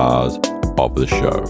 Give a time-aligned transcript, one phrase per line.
[0.00, 0.38] stars
[0.78, 1.44] of the show.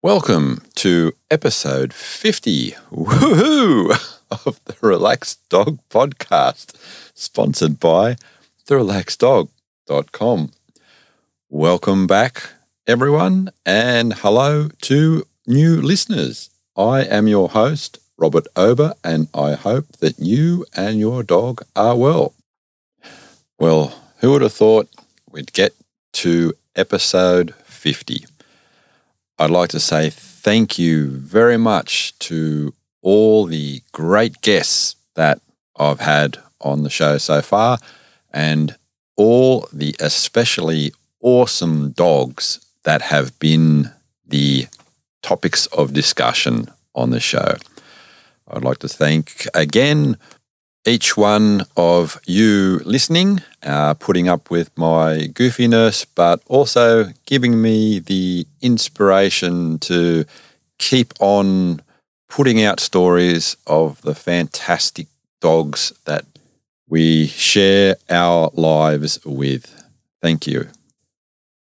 [0.00, 3.90] Welcome to episode 50 woohoo,
[4.46, 6.74] of the Relaxed Dog Podcast,
[7.12, 8.16] sponsored by
[8.66, 10.52] therelaxeddog.com.
[11.50, 12.48] Welcome back,
[12.86, 16.48] everyone, and hello to new listeners.
[16.78, 21.96] I am your host, Robert Ober, and I hope that you and your dog are
[21.96, 22.34] well.
[23.58, 24.88] Well, who would have thought
[25.30, 25.74] we'd get
[26.14, 28.24] to episode 50?
[29.38, 35.40] I'd like to say thank you very much to all the great guests that
[35.78, 37.78] I've had on the show so far
[38.32, 38.76] and
[39.16, 43.90] all the especially awesome dogs that have been
[44.26, 44.66] the
[45.22, 47.56] topics of discussion on the show.
[48.48, 50.16] I'd like to thank again
[50.86, 57.98] each one of you listening, uh, putting up with my goofiness, but also giving me
[57.98, 60.24] the inspiration to
[60.78, 61.82] keep on
[62.28, 65.08] putting out stories of the fantastic
[65.40, 66.24] dogs that
[66.88, 69.84] we share our lives with.
[70.22, 70.68] Thank you.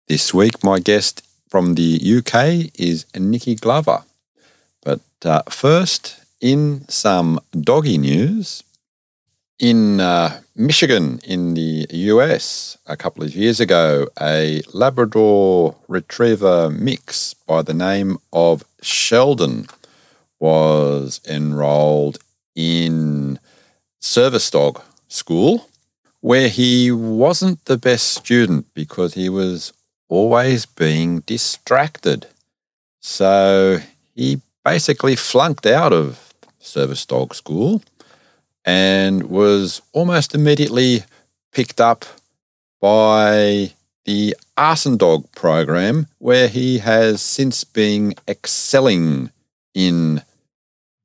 [0.08, 4.04] This week, my guest from the UK is Nikki Glover.
[4.84, 8.64] But uh, first, in some doggy news,
[9.60, 17.34] in uh, Michigan, in the US, a couple of years ago, a Labrador Retriever mix
[17.34, 19.68] by the name of Sheldon
[20.38, 22.20] was enrolled
[22.56, 23.40] in
[24.02, 25.70] service dog school
[26.20, 29.72] where he wasn't the best student because he was
[30.10, 32.28] always being distracted.
[33.00, 33.80] So
[34.14, 36.23] he basically flunked out of
[36.64, 37.82] service dog school
[38.66, 41.04] and was almost immediately
[41.52, 42.06] picked up
[42.82, 43.72] by
[44.06, 49.32] the arson dog program, where he has since been excelling
[49.74, 50.22] in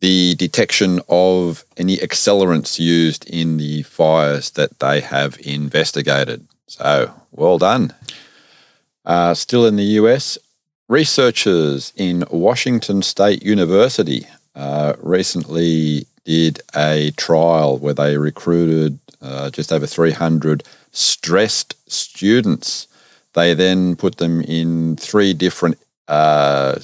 [0.01, 6.47] the detection of any accelerants used in the fires that they have investigated.
[6.67, 7.95] So, well done.
[9.05, 10.39] Uh, still in the US,
[10.89, 14.27] researchers in Washington State University
[14.59, 22.89] uh, recently did a trial where they recruited uh, just over 300 stressed students.
[23.35, 26.81] They then put them in three different uh,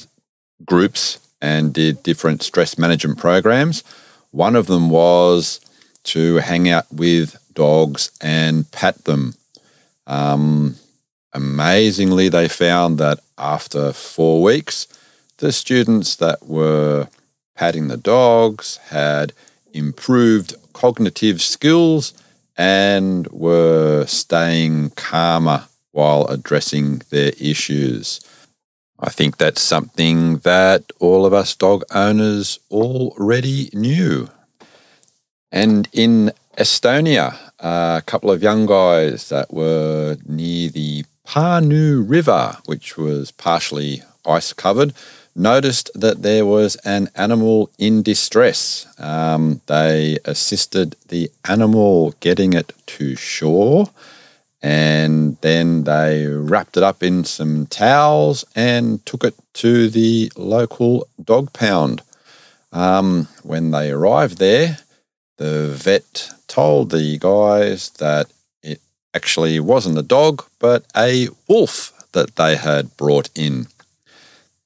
[0.64, 3.82] groups and did different stress management programs.
[4.30, 5.60] One of them was
[6.04, 9.34] to hang out with dogs and pat them.
[10.06, 10.76] Um,
[11.32, 14.86] amazingly, they found that after four weeks,
[15.38, 17.08] the students that were
[17.54, 19.32] patting the dogs had
[19.72, 22.14] improved cognitive skills
[22.56, 28.20] and were staying calmer while addressing their issues.
[28.98, 34.28] I think that's something that all of us dog owners already knew.
[35.50, 42.96] And in Estonia, a couple of young guys that were near the Pärnu River, which
[42.96, 44.94] was partially ice covered,
[45.34, 48.86] noticed that there was an animal in distress.
[48.98, 53.88] Um, they assisted the animal getting it to shore
[54.64, 61.06] and then they wrapped it up in some towels and took it to the local
[61.22, 62.00] dog pound.
[62.72, 64.78] Um, when they arrived there,
[65.36, 68.80] the vet told the guys that it
[69.12, 73.66] actually wasn't a dog, but a wolf that they had brought in.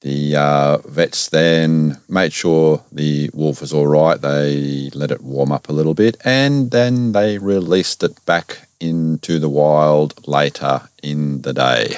[0.01, 4.19] The uh, vets then made sure the wolf was all right.
[4.19, 9.39] They let it warm up a little bit and then they released it back into
[9.39, 11.95] the wild later in the day.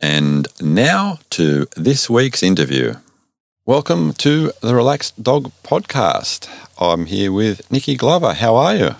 [0.00, 2.96] And now to this week's interview.
[3.64, 6.46] Welcome to the Relaxed Dog Podcast.
[6.78, 8.34] I'm here with Nikki Glover.
[8.34, 8.96] How are you?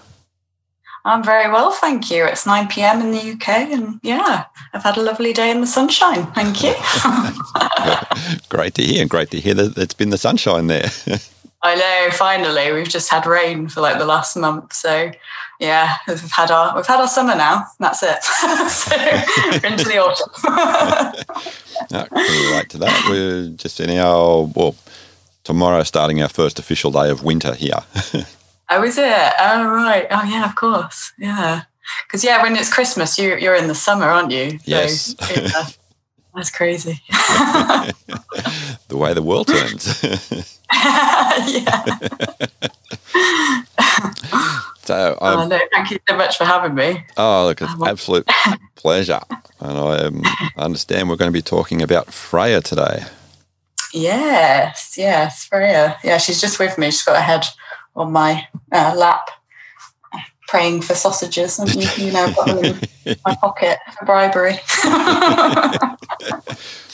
[1.06, 2.24] I'm very well, thank you.
[2.24, 3.02] It's 9 p.m.
[3.02, 6.26] in the UK, and yeah, I've had a lovely day in the sunshine.
[6.32, 6.72] Thank you.
[8.48, 9.06] great to hear.
[9.06, 10.88] Great to hear that it's been the sunshine there.
[11.62, 12.10] I know.
[12.12, 15.10] Finally, we've just had rain for like the last month, so
[15.60, 17.66] yeah, we've had our we've had our summer now.
[17.78, 18.22] That's it.
[18.70, 20.30] so we're into the autumn.
[21.90, 22.06] no,
[22.54, 23.06] right to that.
[23.10, 24.74] We're just in our well
[25.42, 27.80] tomorrow, starting our first official day of winter here.
[28.70, 29.32] Oh, is it?
[29.40, 30.06] Oh, right.
[30.10, 30.44] Oh, yeah.
[30.48, 31.12] Of course.
[31.18, 31.62] Yeah.
[32.06, 34.50] Because yeah, when it's Christmas, you you're in the summer, aren't you?
[34.50, 35.14] So, yes.
[35.36, 35.66] yeah.
[36.34, 37.00] That's crazy.
[38.88, 40.02] the way the world turns.
[40.72, 41.84] yeah.
[44.82, 47.04] so, Oh, um, no, thank you so much for having me.
[47.16, 48.28] oh, look, it's an absolute
[48.74, 49.20] pleasure.
[49.60, 50.22] And I um,
[50.56, 53.04] understand we're going to be talking about Freya today.
[53.92, 55.96] Yes, yes, Freya.
[56.02, 56.86] Yeah, she's just with me.
[56.86, 57.44] She's got her head
[57.96, 59.30] on my uh, lap,
[60.48, 61.58] praying for sausages.
[61.58, 64.58] And you, you know, got them in my pocket for bribery.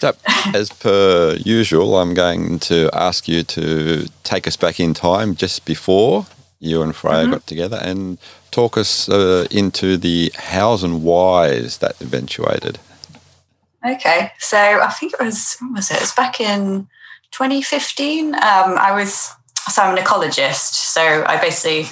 [0.00, 0.14] So,
[0.54, 5.66] as per usual, I'm going to ask you to take us back in time just
[5.66, 6.24] before
[6.58, 8.16] you and Freya got together and
[8.50, 12.78] talk us uh, into the hows and whys that eventuated.
[13.86, 15.96] Okay, so I think it was was it?
[15.96, 16.88] It was back in
[17.32, 18.34] 2015.
[18.34, 19.34] Um, I was
[19.70, 20.72] so I'm an ecologist.
[20.74, 21.90] So I basically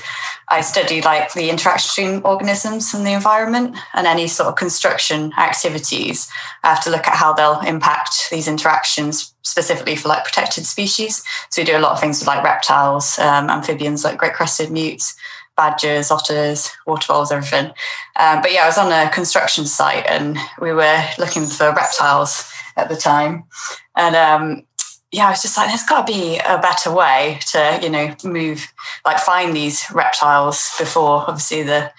[0.50, 5.32] I study like the interaction between organisms and the environment, and any sort of construction
[5.38, 6.28] activities.
[6.64, 11.22] I have to look at how they'll impact these interactions, specifically for like protected species.
[11.50, 14.70] So we do a lot of things with like reptiles, um, amphibians like great crested
[14.70, 15.14] newts,
[15.56, 17.66] badgers, otters, water voles, everything.
[18.18, 22.50] Um, but yeah, I was on a construction site and we were looking for reptiles
[22.76, 23.44] at the time.
[23.96, 24.62] And um,
[25.10, 28.14] yeah, I was just like, there's got to be a better way to, you know,
[28.24, 28.72] move,
[29.06, 31.90] like find these reptiles before obviously the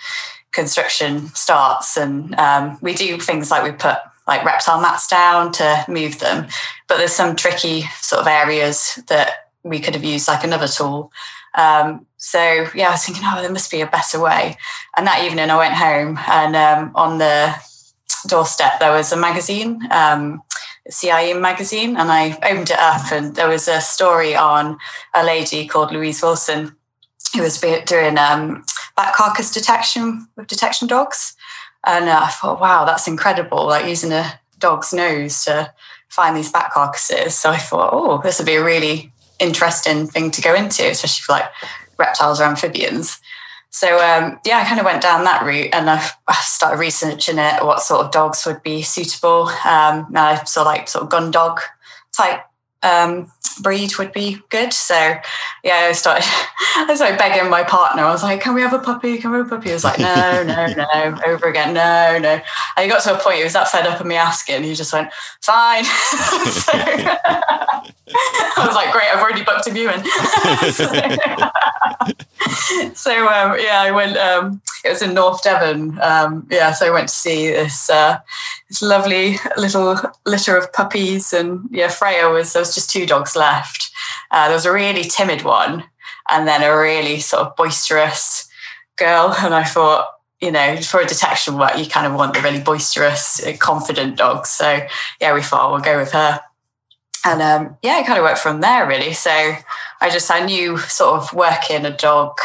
[0.51, 1.97] construction starts.
[1.97, 3.97] And um, we do things like we put
[4.27, 6.47] like reptile mats down to move them,
[6.87, 11.11] but there's some tricky sort of areas that we could have used like another tool.
[11.55, 14.55] Um, so yeah, I was thinking, oh, there must be a better way.
[14.95, 17.55] And that evening, I went home, and um, on the
[18.27, 20.41] doorstep there was a magazine, um,
[20.89, 24.77] CIE magazine, and I opened it up, and there was a story on
[25.13, 26.75] a lady called Louise Wilson
[27.35, 28.63] who was doing um,
[28.95, 31.35] bat carcass detection with detection dogs.
[31.85, 33.67] And uh, I thought, wow, that's incredible!
[33.67, 35.73] Like using a dog's nose to
[36.09, 37.35] find these bat carcasses.
[37.35, 41.21] So I thought, oh, this would be a really interesting thing to go into, especially
[41.21, 41.49] for like
[41.97, 43.19] reptiles or amphibians.
[43.71, 47.37] So um, yeah, I kind of went down that route, and I, I started researching
[47.37, 49.47] it, what sort of dogs would be suitable.
[49.65, 51.61] Um, I saw like sort of gun dog
[52.11, 52.41] type
[52.83, 53.31] um,
[53.61, 54.73] breed would be good.
[54.73, 54.95] So
[55.63, 56.23] yeah, I started
[56.75, 58.03] I started begging my partner.
[58.03, 59.17] I was like, "Can we have a puppy?
[59.17, 62.41] Can we have a puppy?" He was like, "No, no, no." Over again, no, no.
[62.77, 64.63] And he got to a point he was that fed up of me asking.
[64.63, 65.11] He just went,
[65.41, 67.83] "Fine." so, I
[68.57, 70.03] was like, "Great, I've already booked a viewing."
[70.71, 70.85] so,
[72.93, 74.17] so um, yeah, I went.
[74.17, 75.99] Um, it was in North Devon.
[76.01, 78.19] Um, yeah, so I went to see this uh,
[78.67, 83.35] this lovely little litter of puppies, and yeah, Freya was there was just two dogs
[83.35, 83.91] left.
[84.31, 85.83] Uh, there was a really timid one,
[86.29, 88.47] and then a really sort of boisterous
[88.97, 89.33] girl.
[89.39, 90.07] And I thought,
[90.41, 94.49] you know, for a detection work, you kind of want the really boisterous, confident dogs.
[94.49, 94.81] So
[95.19, 96.41] yeah, we thought we'll go with her.
[97.25, 99.13] And um, yeah, it kind of worked from there really.
[99.13, 102.37] So I just I knew sort of working a dog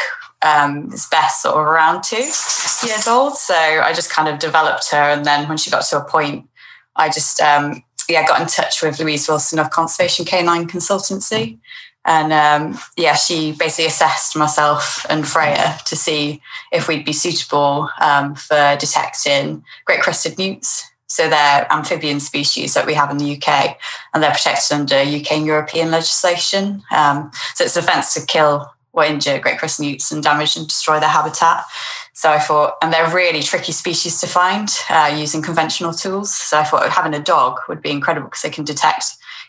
[0.44, 3.36] um, is best sort of around two years old.
[3.36, 6.48] So I just kind of developed her, and then when she got to a point,
[6.94, 11.58] I just um, yeah got in touch with Louise Wilson of Conservation Canine Consultancy,
[12.04, 16.40] and um, yeah, she basically assessed myself and Freya to see
[16.70, 20.84] if we'd be suitable um, for detecting great crested newts.
[21.06, 23.78] So they're amphibian species that we have in the UK,
[24.12, 26.82] and they're protected under UK and European legislation.
[26.90, 30.66] Um, so it's an offence to kill or injure great crested newts and damage and
[30.66, 31.64] destroy their habitat.
[32.12, 36.34] So I thought, and they're really tricky species to find uh, using conventional tools.
[36.34, 39.04] So I thought having a dog would be incredible because they can detect,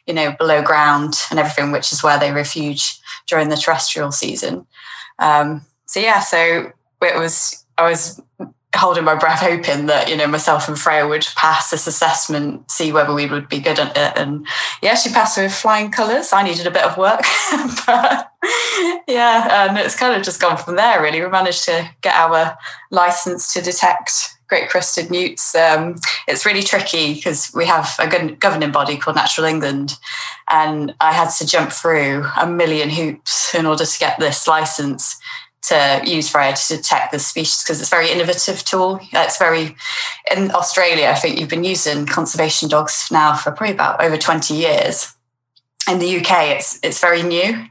[0.07, 4.65] you know, below ground and everything, which is where they refuge during the terrestrial season.
[5.19, 6.71] Um, so yeah, so
[7.01, 8.21] it was I was
[8.75, 12.91] holding my breath, hoping that you know myself and Freya would pass this assessment, see
[12.91, 14.17] whether we would be good at it.
[14.17, 14.47] And
[14.81, 16.33] yeah, she passed with flying colours.
[16.33, 17.21] I needed a bit of work,
[17.85, 18.31] but
[19.07, 21.01] yeah, and it's kind of just gone from there.
[21.01, 22.57] Really, we managed to get our
[22.91, 24.11] license to detect
[24.47, 25.55] great crested newts.
[25.55, 25.95] Um,
[26.27, 29.93] it's really tricky because we have a governing body called Natural England,
[30.49, 35.19] and I had to jump through a million hoops in order to get this license
[35.63, 38.99] to use Freya to detect the species because it's a very innovative tool.
[39.11, 39.75] It's very
[40.31, 41.07] in Australia.
[41.07, 45.14] I think you've been using conservation dogs now for probably about over twenty years.
[45.87, 47.65] In the UK, it's it's very new,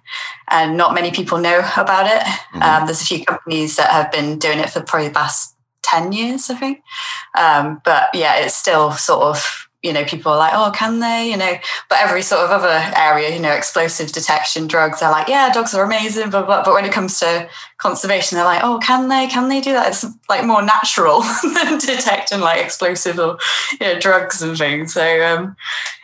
[0.49, 2.23] and not many people know about it.
[2.23, 2.63] Mm-hmm.
[2.63, 6.13] Um, there's a few companies that have been doing it for probably the past ten
[6.13, 6.83] years, I think.
[7.37, 11.31] Um, but yeah, it's still sort of you know, people are like, oh, can they?
[11.31, 11.57] You know,
[11.91, 15.75] but every sort of other area, you know, explosive detection drugs, they're like, yeah, dogs
[15.75, 16.65] are amazing, blah, blah.
[16.65, 19.27] But when it comes to conservation, they're like, oh, can they?
[19.27, 19.89] Can they do that?
[19.89, 23.37] It's like more natural than detecting like explosive or
[23.79, 24.95] you know, drugs and things.
[24.95, 25.55] So um,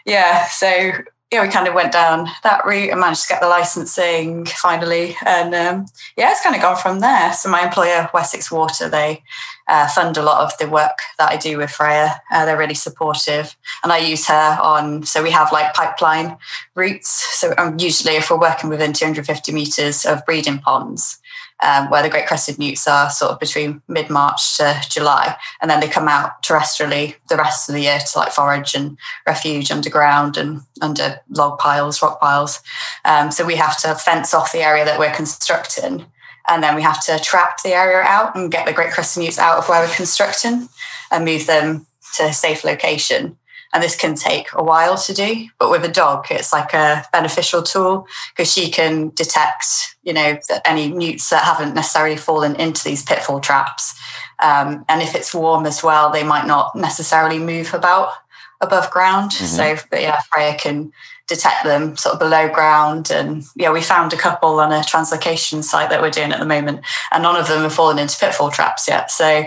[0.04, 0.92] yeah, so
[1.30, 5.16] yeah, we kind of went down that route and managed to get the licensing finally.
[5.24, 7.32] And um, yeah, it's kind of gone from there.
[7.32, 9.22] So my employer, Wessex Water, they
[9.68, 12.20] uh, fund a lot of the work that I do with Freya.
[12.32, 15.04] Uh, they're really supportive, and I use her on.
[15.04, 16.36] So we have like pipeline
[16.74, 17.10] routes.
[17.38, 21.20] So um, usually, if we're working within 250 meters of breeding ponds,
[21.62, 25.36] um, where the great crested newts are sort of between mid March to July.
[25.60, 28.98] And then they come out terrestrially the rest of the year to like forage and
[29.26, 32.60] refuge underground and under log piles, rock piles.
[33.04, 36.06] Um, so we have to fence off the area that we're constructing.
[36.48, 39.38] And then we have to trap the area out and get the great crested newts
[39.38, 40.68] out of where we're constructing
[41.10, 41.86] and move them
[42.16, 43.36] to a safe location
[43.72, 47.04] and this can take a while to do but with a dog it's like a
[47.12, 52.82] beneficial tool because she can detect you know any newts that haven't necessarily fallen into
[52.84, 53.98] these pitfall traps.
[54.42, 58.12] Um, and if it's warm as well they might not necessarily move about
[58.60, 59.32] above ground.
[59.32, 59.76] Mm-hmm.
[59.76, 60.92] so but yeah freya can
[61.28, 63.10] detect them sort of below ground.
[63.10, 66.46] And yeah we found a couple on a translocation site that we're doing at the
[66.46, 66.80] moment
[67.12, 69.10] and none of them have fallen into pitfall traps yet.
[69.10, 69.44] So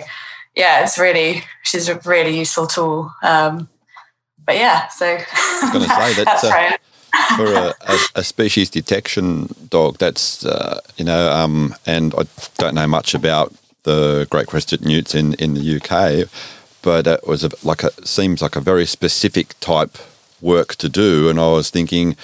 [0.56, 3.12] yeah it's really she's a really useful tool.
[3.24, 3.70] Um,
[4.46, 6.78] but yeah, so I was going to say that uh,
[7.36, 12.24] for a, a, a, species detection dog, that's uh, you know, um, and I
[12.58, 16.30] don't know much about the great crested newts in in the UK,
[16.82, 19.98] but it was a, like a seems like a very specific type
[20.42, 22.16] work to do, and I was thinking.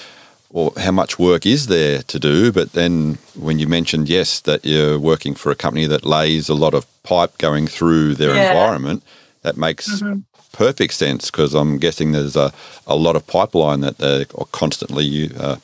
[0.52, 2.50] Well, how much work is there to do?
[2.50, 6.56] But then, when you mentioned yes, that you're working for a company that lays a
[6.56, 8.48] lot of pipe going through their yeah.
[8.48, 9.04] environment,
[9.42, 10.18] that makes mm-hmm
[10.52, 12.52] perfect sense because I'm guessing there's a,
[12.86, 15.56] a lot of pipeline that they're constantly uh,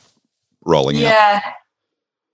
[0.65, 1.09] rolling yeah.
[1.09, 1.13] out.
[1.13, 1.41] Yeah.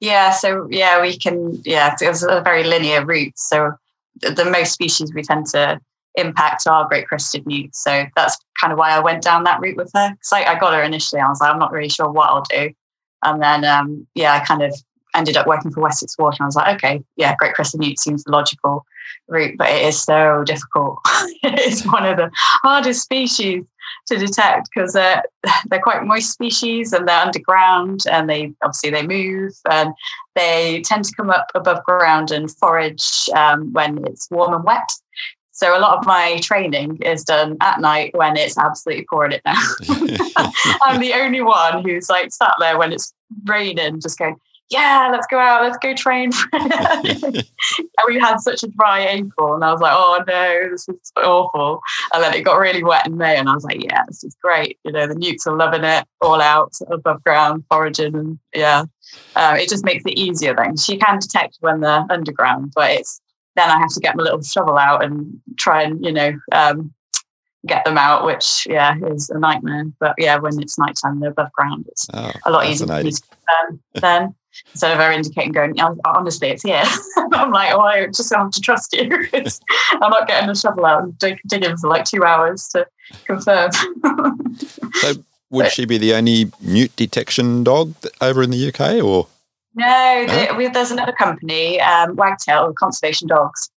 [0.00, 0.30] Yeah.
[0.32, 3.38] So, yeah, we can, yeah, it's a very linear route.
[3.38, 3.72] So,
[4.20, 5.80] the, the most species we tend to
[6.16, 7.82] impact are great crested newts.
[7.82, 10.10] So, that's kind of why I went down that route with her.
[10.10, 12.42] Because I, I got her initially, I was like, I'm not really sure what I'll
[12.42, 12.72] do.
[13.24, 14.74] And then, um, yeah, I kind of
[15.14, 16.36] ended up working for Wessex Water.
[16.40, 18.84] And I was like, okay, yeah, Great Crested Newt seems the logical
[19.28, 20.98] route, but it is so difficult.
[21.42, 22.30] it's one of the
[22.62, 23.64] hardest species
[24.08, 25.22] to detect because they're,
[25.66, 29.94] they're quite moist species and they're underground and they obviously they move and
[30.34, 34.88] they tend to come up above ground and forage um, when it's warm and wet.
[35.54, 39.42] So a lot of my training is done at night when it's absolutely pouring it
[39.44, 39.56] down.
[40.84, 43.12] I'm the only one who's like sat there when it's
[43.44, 44.36] raining, just going,
[44.72, 46.30] yeah, let's go out, let's go train.
[46.52, 47.44] and
[48.06, 51.80] we had such a dry April, and I was like, oh no, this is awful.
[52.12, 54.34] And then it got really wet in May, and I was like, yeah, this is
[54.42, 54.78] great.
[54.84, 58.84] You know, the newts are loving it, all out above ground, foraging, and yeah,
[59.36, 60.76] uh, it just makes it easier then.
[60.78, 63.20] She can detect when they're underground, but it's
[63.56, 66.94] then I have to get my little shovel out and try and you know um,
[67.66, 69.84] get them out, which yeah is a nightmare.
[70.00, 71.84] But yeah, when it's nighttime, they're above ground.
[71.88, 74.34] It's oh, a lot easier um, then
[74.72, 76.84] instead of her indicating going, honestly, it's here.
[77.32, 79.08] I'm like, oh, I just have to trust you.
[79.32, 82.86] I'm not getting the shovel out and dig- digging for like two hours to
[83.24, 83.70] confirm.
[84.94, 85.14] so,
[85.50, 89.26] would but, she be the only newt detection dog over in the UK, or?
[89.74, 90.54] No, no?
[90.56, 93.70] we, there's another company, um, Wagtail Conservation Dogs.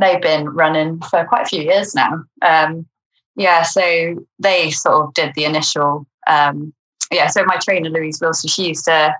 [0.00, 2.24] They've been running for quite a few years now.
[2.42, 2.86] Um,
[3.36, 6.06] yeah, so they sort of did the initial.
[6.26, 6.72] Um,
[7.10, 9.14] yeah, so my trainer Louise Wilson, she used to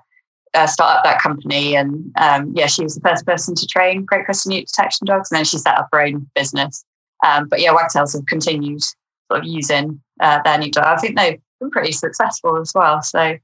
[0.53, 1.75] uh, start up that company.
[1.75, 5.31] And um, yeah, she was the first person to train Great Crested Newt detection dogs,
[5.31, 6.83] and then she set up her own business.
[7.25, 10.85] Um, but yeah, Wagtails have continued sort of using uh, their new dog.
[10.85, 13.01] I think they've been pretty successful as well.
[13.01, 13.37] So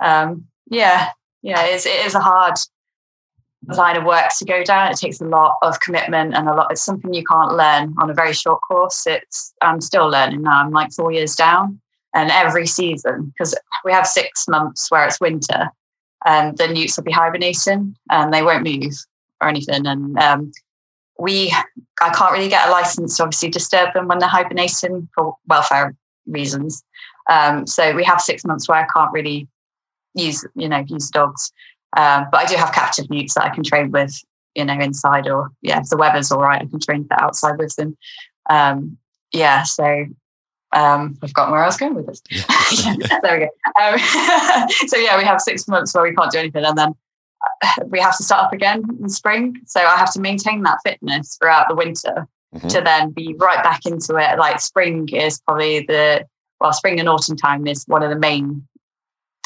[0.00, 1.10] um, yeah,
[1.42, 2.54] yeah, it is, it is a hard
[3.68, 4.90] line of work to go down.
[4.90, 6.70] It takes a lot of commitment and a lot.
[6.70, 9.06] It's something you can't learn on a very short course.
[9.06, 10.62] It's I'm still learning now.
[10.62, 11.80] I'm like four years down,
[12.14, 15.70] and every season because we have six months where it's winter,
[16.26, 18.92] um, the newts will be hibernating and they won't move
[19.40, 19.86] or anything.
[19.86, 20.52] And um,
[21.18, 21.54] we,
[22.02, 25.94] I can't really get a license to obviously disturb them when they're hibernating for welfare
[26.26, 26.82] reasons.
[27.30, 29.48] Um, so we have six months where I can't really
[30.14, 31.52] use, you know, use dogs.
[31.96, 34.12] Um, but I do have captive newts that I can train with,
[34.54, 37.58] you know, inside or yeah, if the weather's all right, I can train that outside
[37.58, 37.96] with them.
[38.50, 38.98] Um,
[39.32, 40.06] yeah, so
[40.72, 42.22] um, I've forgotten where I was going with this.
[43.22, 43.50] there we go.
[43.82, 43.98] Um,
[44.86, 46.94] so yeah, we have six months where we can't do anything, and then
[47.62, 49.56] uh, we have to start up again in spring.
[49.66, 52.68] So I have to maintain that fitness throughout the winter mm-hmm.
[52.68, 54.38] to then be right back into it.
[54.38, 56.26] Like spring is probably the
[56.60, 58.66] well, spring and autumn time is one of the main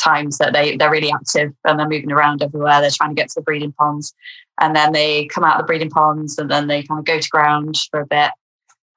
[0.02, 2.80] times that they they're really active and they're moving around everywhere.
[2.80, 4.14] They're trying to get to the breeding ponds,
[4.60, 7.18] and then they come out of the breeding ponds, and then they kind of go
[7.18, 8.30] to ground for a bit,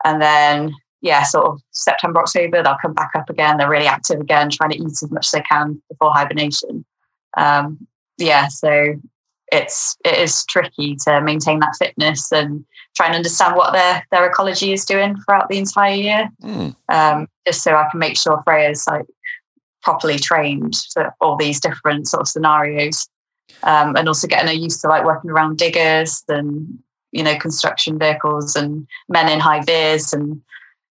[0.06, 0.74] and then
[1.04, 3.58] yeah, sort of September October they'll come back up again.
[3.58, 6.86] They're really active again, trying to eat as much as they can before hibernation.
[7.38, 7.86] Um,
[8.18, 8.96] yeah, so
[9.52, 12.64] it's it is tricky to maintain that fitness and
[12.96, 16.30] try and understand what their their ecology is doing throughout the entire year.
[16.42, 16.76] Mm.
[16.88, 19.06] Um, just so I can make sure Freya's like
[19.82, 23.10] properly trained for all these different sort of scenarios.
[23.64, 26.80] Um, and also getting her used to like working around diggers and
[27.12, 30.42] you know construction vehicles and men in high vis and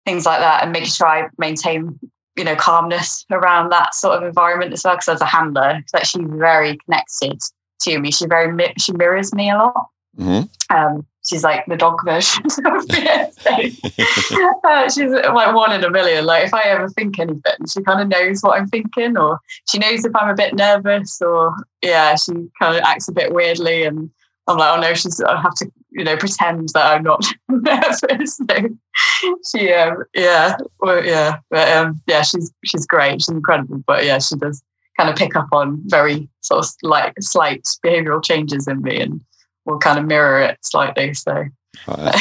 [0.09, 1.99] things like that and making sure I maintain
[2.35, 6.07] you know calmness around that sort of environment as well because as a handler that
[6.07, 7.38] she's very connected
[7.83, 9.88] to me she very she mirrors me a lot
[10.19, 10.75] mm-hmm.
[10.75, 13.77] um, she's like the dog version of me.
[14.65, 16.25] uh, she's like one in a million.
[16.25, 19.38] Like if I ever think anything, she kind of knows what I'm thinking, or
[19.69, 23.33] she knows if I'm a bit nervous, or yeah, she kind of acts a bit
[23.33, 24.11] weirdly, and
[24.47, 28.40] I'm like, oh no, she's I have to you know pretend that I'm not nervous.
[29.21, 33.23] So she, um, yeah, well, yeah, but um, yeah, she's she's great.
[33.23, 34.62] She's incredible, but yeah, she does
[34.97, 39.21] kind of pick up on very sort of like slight behavioural changes in me and
[39.64, 41.14] will kind of mirror it slightly.
[41.14, 41.45] So,
[41.87, 42.14] right.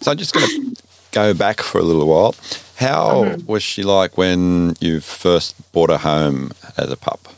[0.00, 2.34] so I'm just going to go back for a little while.
[2.76, 3.46] How mm-hmm.
[3.46, 7.28] was she like when you first brought her home as a pup?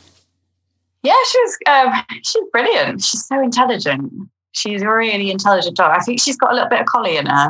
[1.03, 1.57] Yeah, she was.
[1.67, 3.03] Um, she's brilliant.
[3.03, 4.13] She's so intelligent.
[4.53, 5.91] She's a really intelligent dog.
[5.95, 7.49] I think she's got a little bit of collie in her.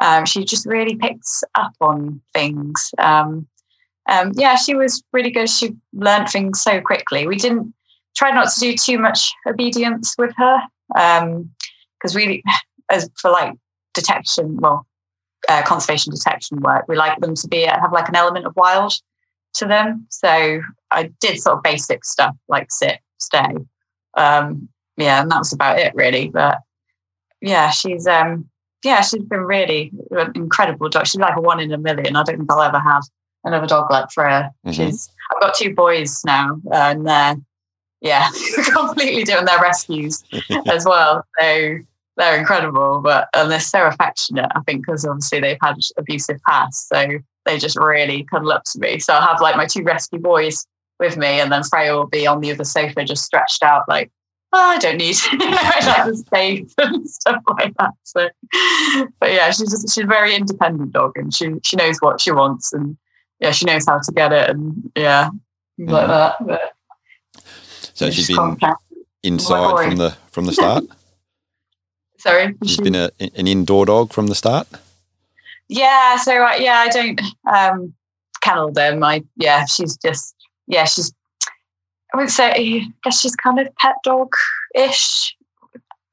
[0.00, 2.90] Um, she just really picks up on things.
[2.98, 3.46] Um,
[4.08, 5.48] um, yeah, she was really good.
[5.48, 7.26] She learned things so quickly.
[7.26, 7.74] We didn't
[8.16, 10.58] try not to do too much obedience with her
[10.88, 12.42] because um, we,
[12.90, 13.54] as for like
[13.94, 14.86] detection, well,
[15.48, 18.92] uh, conservation detection work, we like them to be have like an element of wild
[19.54, 20.06] to them.
[20.10, 20.60] So
[20.90, 23.54] I did sort of basic stuff like sit, stay,
[24.16, 26.28] um, yeah, and that was about it really.
[26.28, 26.58] But
[27.40, 28.48] yeah, she's um,
[28.84, 31.06] yeah, she's been really an incredible dog.
[31.06, 32.16] She's like a one in a million.
[32.16, 33.02] I don't think I'll ever have
[33.44, 34.52] another dog like Freya.
[34.66, 34.72] Mm-hmm.
[34.72, 37.36] She's I've got two boys now, and they're
[38.04, 38.28] yeah,
[38.72, 40.22] completely doing their rescues
[40.66, 41.24] as well.
[41.40, 41.78] So
[42.16, 44.50] they're incredible, but and they're so affectionate.
[44.54, 48.78] I think because obviously they've had abusive past, so they just really cuddle up to
[48.78, 48.98] me.
[48.98, 50.66] So I'll have like my two rescue boys
[51.00, 54.12] with me, and then Freya will be on the other sofa, just stretched out, like
[54.54, 57.90] oh, I don't need you know, like the space and stuff like that.
[58.04, 58.28] So,
[59.20, 62.30] but yeah, she's just she's a very independent dog, and she she knows what she
[62.30, 62.96] wants, and
[63.40, 65.30] yeah, she knows how to get it, and yeah,
[65.78, 65.90] mm.
[65.90, 66.36] like that.
[66.46, 66.74] But,
[67.94, 68.56] so she's been
[69.22, 70.84] inside from the from the start.
[72.18, 74.66] Sorry, she's been a, an indoor dog from the start.
[75.68, 77.20] Yeah, so uh, yeah, I don't
[77.52, 77.94] um,
[78.40, 79.02] kennel them.
[79.02, 80.34] I yeah, she's just
[80.66, 81.12] yeah, she's.
[82.14, 84.32] I would say I guess she's kind of pet dog
[84.72, 85.36] ish.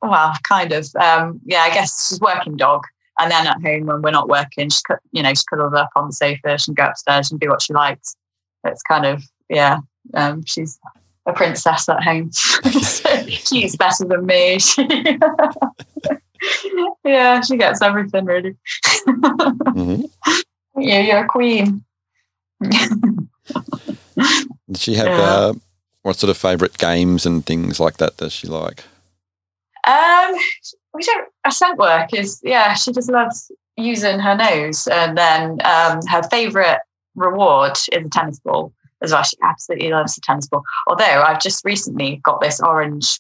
[0.02, 0.88] Well, kind of.
[0.96, 2.82] Um, yeah, I guess she's working dog.
[3.20, 6.08] And then at home when we're not working, she you know she cuddles up on
[6.08, 6.58] the sofa.
[6.58, 8.16] She can go upstairs and do what she likes.
[8.64, 9.78] It's kind of yeah.
[10.16, 10.80] Um, she's
[11.28, 12.32] a princess at home.
[13.28, 14.58] she's better than me.
[17.06, 18.56] yeah, she gets everything really.
[19.08, 20.02] mm-hmm.
[20.78, 21.84] Yeah, you're a queen.
[24.76, 25.20] She have yeah.
[25.20, 25.54] uh,
[26.04, 28.84] what sort of favourite games and things like that does she like?
[29.88, 30.36] Um,
[30.94, 31.30] we don't.
[31.46, 32.74] Her scent work is yeah.
[32.74, 36.80] She just loves using her nose, and then um, her favourite
[37.16, 39.24] reward is a tennis ball as well.
[39.24, 40.64] She absolutely loves the tennis ball.
[40.88, 43.20] Although I've just recently got this orange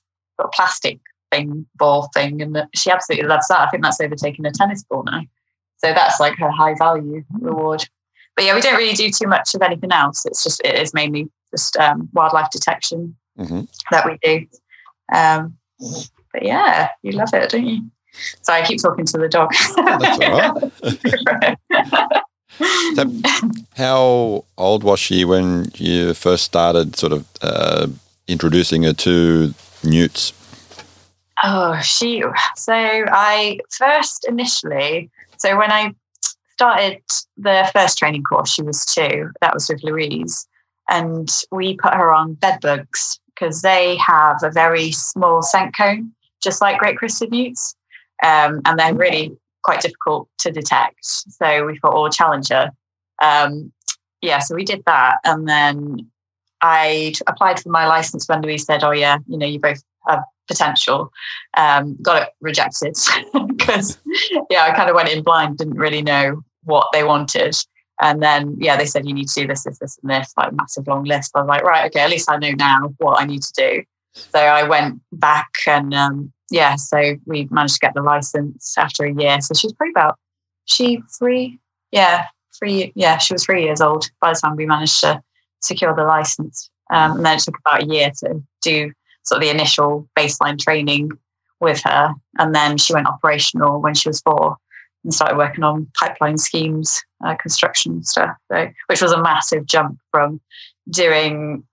[0.54, 1.00] plastic
[1.32, 3.62] thing ball thing, and she absolutely loves that.
[3.62, 5.22] I think that's overtaken a tennis ball now.
[5.78, 7.88] So that's like her high value reward.
[8.42, 10.26] But yeah, we don't really do too much of anything else.
[10.26, 13.62] It's just it is mainly just um, wildlife detection mm-hmm.
[13.92, 14.48] that we do.
[15.16, 15.60] Um,
[16.34, 17.84] but yeah, you love it, don't you?
[18.42, 19.52] So I keep talking to the dog.
[19.76, 22.24] That's all right.
[23.78, 27.90] How old was she when you first started sort of uh,
[28.28, 30.34] introducing her to newts?
[31.44, 32.24] Oh, she.
[32.56, 35.94] So I first initially, so when I
[36.62, 37.02] started
[37.38, 39.32] the first training course, she was two.
[39.42, 40.48] That was with Louise.
[40.92, 46.12] And we put her on bed bugs because they have a very small scent cone,
[46.44, 47.76] just like great crested newts.
[48.24, 51.00] Um, and they're really quite difficult to detect.
[51.02, 52.70] So we thought, oh, Challenger.
[53.24, 53.72] Um,
[54.22, 55.16] yeah, so we did that.
[55.24, 56.12] And then
[56.62, 60.22] I applied for my license when Louise said, oh, yeah, you know, you both have
[60.48, 61.12] potential.
[61.58, 62.96] Um, got it rejected
[63.48, 63.98] because,
[64.52, 67.56] yeah, I kind of went in blind, didn't really know what they wanted.
[68.02, 70.54] And then, yeah, they said, you need to do this, this, this, and this, like
[70.54, 71.32] massive long list.
[71.36, 73.84] I was like, right, okay, at least I know now what I need to do.
[74.14, 79.06] So I went back and, um, yeah, so we managed to get the license after
[79.06, 79.40] a year.
[79.42, 80.18] So she's probably about,
[80.66, 81.60] she three,
[81.92, 82.26] yeah,
[82.58, 85.22] three, yeah, she was three years old by the time we managed to
[85.62, 86.70] secure the license.
[86.92, 88.92] Um, and then it took about a year to do
[89.24, 91.12] sort of the initial baseline training
[91.60, 92.14] with her.
[92.40, 94.58] And then she went operational when she was four
[95.04, 99.98] and started working on pipeline schemes, uh, construction stuff, so, which was a massive jump
[100.12, 100.40] from
[100.90, 101.64] doing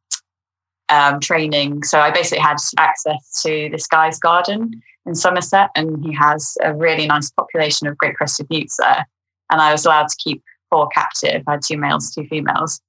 [0.89, 1.83] um, training.
[1.83, 6.75] So I basically had access to this guy's garden in Somerset, and he has a
[6.75, 9.07] really nice population of great crested newts there.
[9.51, 11.43] And I was allowed to keep four captive.
[11.47, 12.81] I had two males, two females.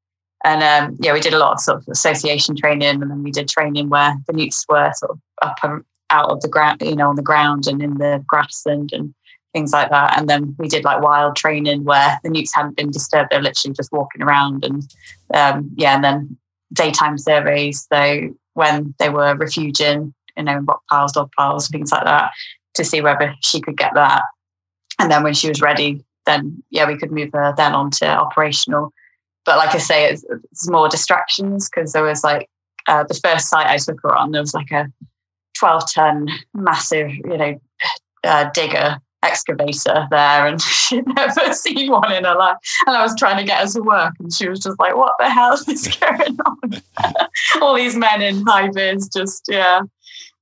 [0.46, 3.32] And um, yeah, we did a lot of sort of association training, and then we
[3.32, 6.96] did training where the newts were sort of up and out of the ground, you
[6.96, 9.14] know, on the ground and in the grassland and
[9.54, 10.18] things like that.
[10.18, 13.74] And then we did like wild training where the newts hadn't been disturbed; they're literally
[13.74, 14.64] just walking around.
[14.64, 14.84] And
[15.34, 16.38] um, yeah, and then
[16.74, 17.88] daytime surveys.
[17.92, 22.32] So when they were refuging, you know, rock piles, dog piles, things like that,
[22.76, 24.24] to see whether she could get that.
[25.00, 28.08] And then when she was ready, then yeah, we could move her then on to
[28.08, 28.94] operational.
[29.46, 32.50] But like I say, it's, it's more distractions because there was like
[32.88, 34.92] uh, the first site I took her on, there was like a
[35.58, 37.62] 12 ton massive, you know,
[38.24, 42.58] uh, digger excavator there and she'd never seen one in her life.
[42.86, 45.14] And I was trying to get her to work and she was just like, what
[45.20, 46.82] the hell is going on?
[47.62, 49.82] All these men in high vis just, yeah.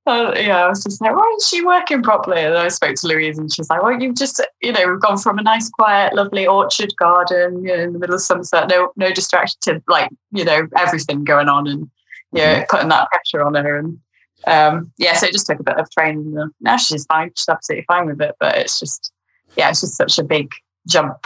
[0.05, 2.39] Uh, yeah, I was just like, why isn't she working properly?
[2.39, 5.17] And I spoke to Louise and she's like, well, you've just, you know, we've gone
[5.17, 8.93] from a nice, quiet, lovely orchard garden you know, in the middle of Somerset, no,
[8.95, 11.89] no distraction to like, you know, everything going on and,
[12.31, 13.77] you know, putting that pressure on her.
[13.77, 13.99] And
[14.45, 16.35] um, yeah, so it just took a bit of training.
[16.61, 18.35] Now she's fine; she's absolutely fine with it.
[18.39, 19.11] But it's just,
[19.55, 20.51] yeah, it's just such a big
[20.87, 21.17] jump.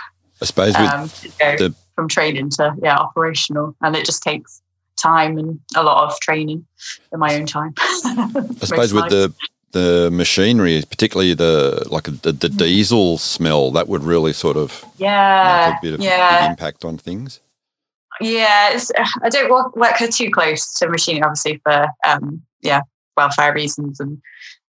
[0.41, 1.07] I suppose um,
[1.39, 4.61] the, from training to yeah operational, and it just takes
[4.97, 6.65] time and a lot of training
[7.11, 7.73] in my own time.
[7.77, 9.33] I suppose with the
[9.71, 12.57] the machinery, particularly the like the, the mm.
[12.57, 16.49] diesel smell, that would really sort of yeah make a bit of yeah.
[16.49, 17.39] impact on things.
[18.19, 18.77] Yeah,
[19.23, 22.81] I don't work, work her too close to machinery, obviously for um, yeah
[23.17, 24.21] welfare reasons and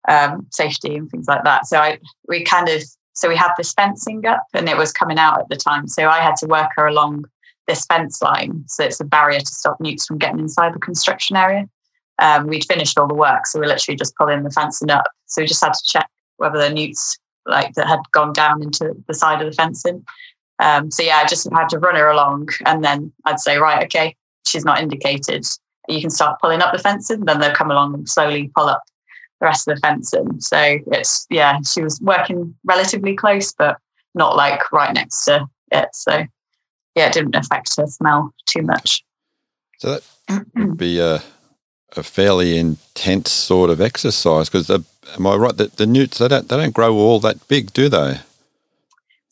[0.08, 1.66] um, safety and things like that.
[1.66, 1.98] So I
[2.28, 5.48] we kind of so we had this fencing up and it was coming out at
[5.48, 5.88] the time.
[5.88, 7.26] So I had to work her along
[7.66, 8.64] this fence line.
[8.66, 11.68] So it's a barrier to stop newts from getting inside the construction area.
[12.18, 15.06] Um, we'd finished all the work, so we literally just pulling the fencing up.
[15.26, 18.94] So we just had to check whether the newts like that had gone down into
[19.06, 20.04] the side of the fencing.
[20.58, 23.84] Um, so yeah, I just had to run her along, and then I'd say, right,
[23.84, 24.14] okay,
[24.46, 25.46] she's not indicated
[25.92, 28.82] you can start pulling up the fencing, then they'll come along and slowly pull up
[29.40, 30.40] the rest of the fencing.
[30.40, 33.78] So it's yeah, she was working relatively close, but
[34.14, 35.88] not like right next to it.
[35.92, 36.24] So
[36.94, 39.02] yeah, it didn't affect her smell too much.
[39.78, 39.98] So
[40.28, 41.22] that would be a,
[41.96, 46.48] a fairly intense sort of exercise because am I right that the newts they don't
[46.48, 48.20] they don't grow all that big, do they?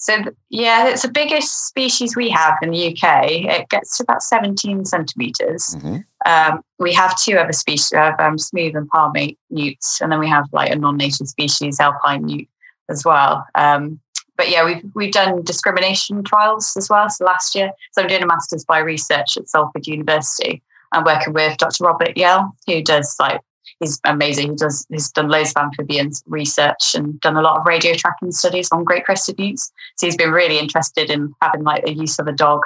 [0.09, 3.31] So yeah, it's the biggest species we have in the UK.
[3.31, 5.77] It gets to about 17 centimeters.
[5.77, 5.99] Mm-hmm.
[6.25, 10.29] Um, we have two other species, of um, smooth and palmate newts, and then we
[10.29, 12.49] have like a non-native species, alpine newt,
[12.88, 13.47] as well.
[13.55, 14.01] Um,
[14.38, 17.11] but yeah, we've we've done discrimination trials as well.
[17.11, 20.62] So last year, so I'm doing a master's by research at Salford University.
[20.92, 21.85] I'm working with Dr.
[21.85, 23.42] Robert Jehle, who does like
[23.81, 24.51] he's amazing.
[24.51, 28.33] He does he's done loads of amphibians research and done a lot of radio tracking
[28.33, 29.73] studies on great crested newts.
[29.97, 32.62] So he's been really interested in having like the use of a dog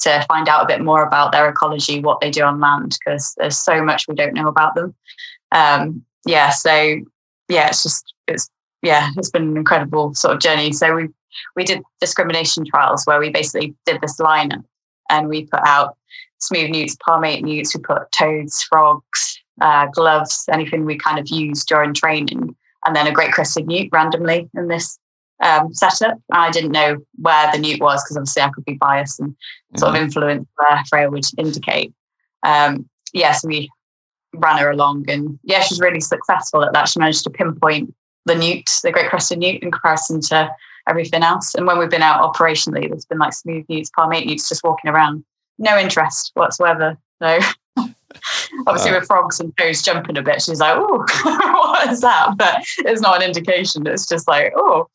[0.00, 3.34] to find out a bit more about their ecology, what they do on land, because
[3.36, 4.94] there's so much we don't know about them.
[5.52, 7.00] Um, yeah, so
[7.48, 8.50] yeah, it's just it's
[8.82, 10.72] yeah, it's been an incredible sort of journey.
[10.72, 11.08] So we
[11.56, 14.64] we did discrimination trials where we basically did this lineup
[15.10, 15.96] and we put out
[16.38, 21.64] smooth newts, palmate newts, we put toads, frogs, uh, gloves, anything we kind of use
[21.64, 22.54] during training,
[22.86, 24.98] and then a great crested newt randomly in this
[25.42, 26.18] um, setup.
[26.32, 29.34] I didn't know where the newt was because obviously I could be biased and
[29.76, 30.04] sort of mm-hmm.
[30.04, 31.92] influence where Freya would indicate.
[32.42, 33.70] Um, yes, yeah, so we
[34.34, 36.88] ran her along, and yeah, she's really successful at that.
[36.88, 37.94] She managed to pinpoint
[38.26, 40.50] the newt, the great crested newt, in comparison to
[40.88, 41.54] everything else.
[41.54, 44.90] And when we've been out operationally, there's been like smooth newts, palmate newts just walking
[44.90, 45.24] around,
[45.58, 46.96] no interest whatsoever.
[47.20, 47.38] No.
[48.66, 52.36] Obviously, uh, with frogs and toes jumping a bit, she's like, "Oh, what is that?"
[52.36, 53.86] But it's not an indication.
[53.86, 54.88] It's just like, "Oh,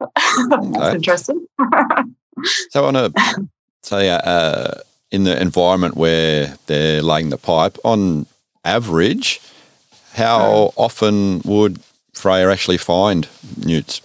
[0.00, 1.46] that's interesting."
[2.70, 3.12] so, on a
[3.82, 4.72] say, uh,
[5.10, 8.26] in the environment where they're laying the pipe, on
[8.64, 9.40] average,
[10.14, 10.80] how hmm.
[10.80, 11.80] often would
[12.12, 13.28] Freya actually find
[13.64, 14.00] newts?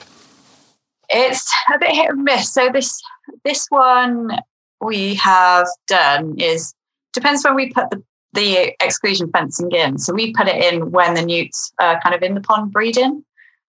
[1.09, 2.53] It's a bit hit and miss.
[2.53, 3.01] So this
[3.43, 4.37] this one
[4.81, 6.73] we have done is
[7.13, 9.97] depends when we put the, the exclusion fencing in.
[9.97, 13.23] So we put it in when the newts are kind of in the pond breeding.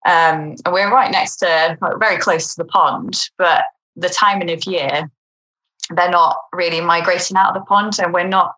[0.06, 3.64] Um, and we're right next to, very close to the pond, but
[3.96, 5.10] the timing of year,
[5.96, 8.54] they're not really migrating out of the pond, and we're not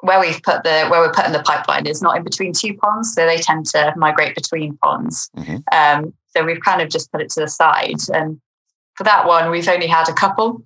[0.00, 3.14] where we've put the where we're putting the pipeline is not in between two ponds,
[3.14, 5.30] so they tend to migrate between ponds.
[5.36, 5.56] Mm-hmm.
[5.72, 8.40] Um, so we've kind of just put it to the side, and
[8.96, 10.64] for that one, we've only had a couple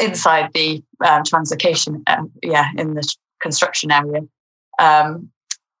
[0.00, 3.02] inside the um, translocation, um, yeah, in the
[3.42, 4.20] construction area.
[4.78, 5.30] Um,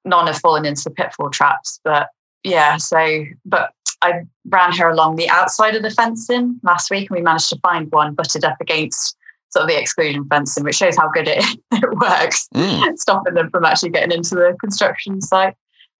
[0.04, 2.08] none have fallen into the pitfall traps, but
[2.44, 3.72] yeah, so but
[4.02, 7.60] I ran her along the outside of the fencing last week, and we managed to
[7.60, 9.16] find one butted up against
[9.50, 12.98] sort of the exclusion fencing, which shows how good it, it works, mm.
[12.98, 15.54] stopping them from actually getting into the construction site.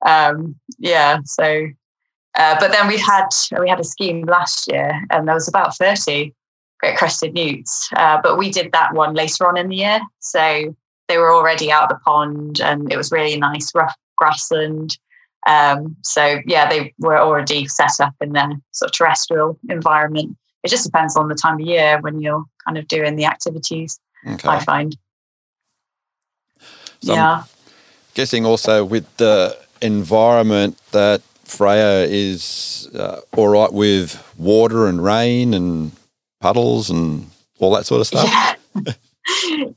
[0.05, 1.69] Um, yeah, so
[2.37, 3.29] uh, but then we had
[3.61, 6.35] we had a scheme last year, and there was about thirty
[6.81, 7.89] great crested newts.
[7.97, 10.75] Uh, but we did that one later on in the year, so
[11.13, 14.97] they were already out of the pond, and it was really nice rough grassland.
[15.47, 20.39] Um, so yeah, they were already set up in their sort of terrestrial environment.
[20.63, 24.01] It just depends on the time of year when you're kind of doing the activities.
[24.27, 24.49] Okay.
[24.49, 24.97] I find.
[27.03, 27.39] So yeah.
[27.41, 27.45] I'm
[28.15, 35.53] guessing also with the environment that Freya is uh, all right with water and rain
[35.53, 35.93] and
[36.41, 38.25] puddles and all that sort of stuff.
[38.25, 38.93] Yeah.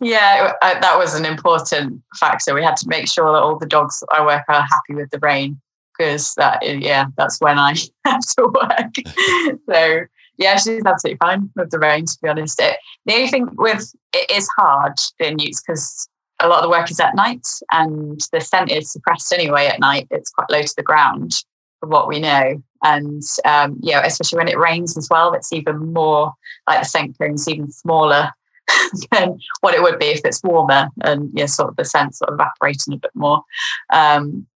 [0.01, 2.53] yeah, that was an important factor.
[2.53, 5.19] We had to make sure that all the dogs I work are happy with the
[5.19, 5.59] rain
[5.97, 9.59] because that, yeah, that's when I have to work.
[9.69, 10.05] so
[10.37, 12.05] yeah, she's absolutely fine with the rain.
[12.05, 16.09] To be honest, it, the only thing with it is hard doing newts because
[16.41, 19.79] a lot of the work is at night and the scent is suppressed anyway at
[19.79, 20.07] night.
[20.11, 21.33] It's quite low to the ground
[21.79, 22.61] for what we know.
[22.83, 26.33] And um, yeah, especially when it rains as well, it's even more
[26.67, 28.31] like the scent cone's even smaller
[29.11, 32.29] than what it would be if it's warmer and yeah, sort of the scent sort
[32.29, 33.43] of evaporating a bit more.
[33.91, 34.47] Um,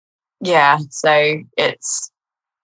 [0.42, 2.12] yeah, so it's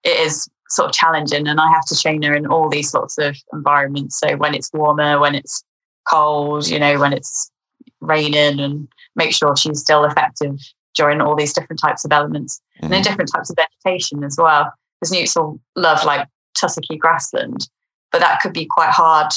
[0.03, 3.17] it is sort of challenging and I have to train her in all these sorts
[3.17, 4.19] of environments.
[4.19, 5.63] So when it's warmer, when it's
[6.10, 7.51] cold, you know, when it's
[8.01, 10.60] raining and make sure she's still effective
[10.95, 12.86] during all these different types of elements mm-hmm.
[12.86, 14.71] and then different types of vegetation as well.
[14.99, 16.27] Because newts will love like
[16.58, 17.69] tussocky grassland,
[18.12, 19.31] but that could be quite hard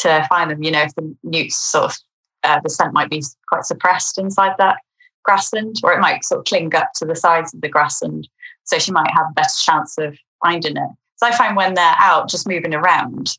[0.00, 0.62] to find them.
[0.62, 1.96] You know, if the newts sort of
[2.44, 4.76] uh, the scent might be quite suppressed inside that
[5.24, 8.28] grassland, or it might sort of cling up to the sides of the grassland.
[8.64, 10.90] So she might have a better chance of finding it.
[11.16, 13.36] So I find when they're out just moving around,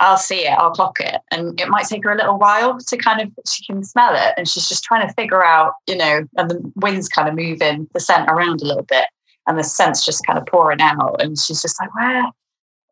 [0.00, 1.20] I'll see it, I'll clock it.
[1.32, 4.34] And it might take her a little while to kind of, she can smell it.
[4.36, 7.88] And she's just trying to figure out, you know, and the wind's kind of moving
[7.94, 9.06] the scent around a little bit.
[9.46, 11.20] And the scent's just kind of pouring out.
[11.20, 12.24] And she's just like, where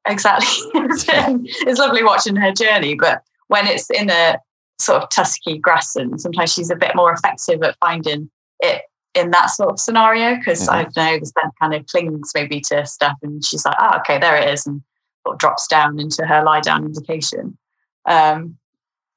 [0.06, 0.70] exactly?
[0.74, 2.94] it's lovely watching her journey.
[2.94, 4.38] But when it's in a
[4.80, 8.82] sort of tusky grassland, sometimes she's a bit more effective at finding it
[9.14, 10.74] in that sort of scenario because mm-hmm.
[10.74, 13.98] I don't know the scent kind of clings maybe to stuff and she's like, oh,
[14.00, 14.66] okay, there it is.
[14.66, 14.82] And
[15.26, 17.56] sort of drops down into her lie down indication.
[18.06, 18.56] Um,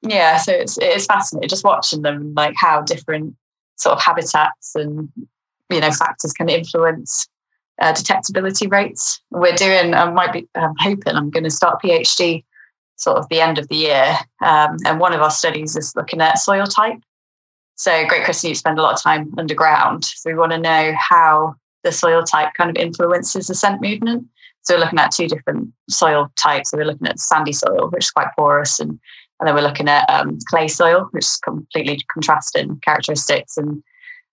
[0.02, 3.36] yeah, so it's it's fascinating just watching them, like how different
[3.76, 5.10] sort of habitats and
[5.70, 7.28] you know factors can influence
[7.80, 9.20] uh, detectability rates.
[9.30, 12.44] We're doing, I might be, I'm hoping I'm going to start PhD
[12.96, 16.20] sort of the end of the year, um, and one of our studies is looking
[16.20, 16.98] at soil type.
[17.76, 21.54] So Great Crested spend a lot of time underground, so we want to know how
[21.82, 24.26] the soil type kind of influences the scent movement.
[24.62, 26.70] So we're looking at two different soil types.
[26.70, 29.88] So we're looking at sandy soil, which is quite porous, and, and then we're looking
[29.88, 33.82] at um, clay soil, which is completely contrasting characteristics, and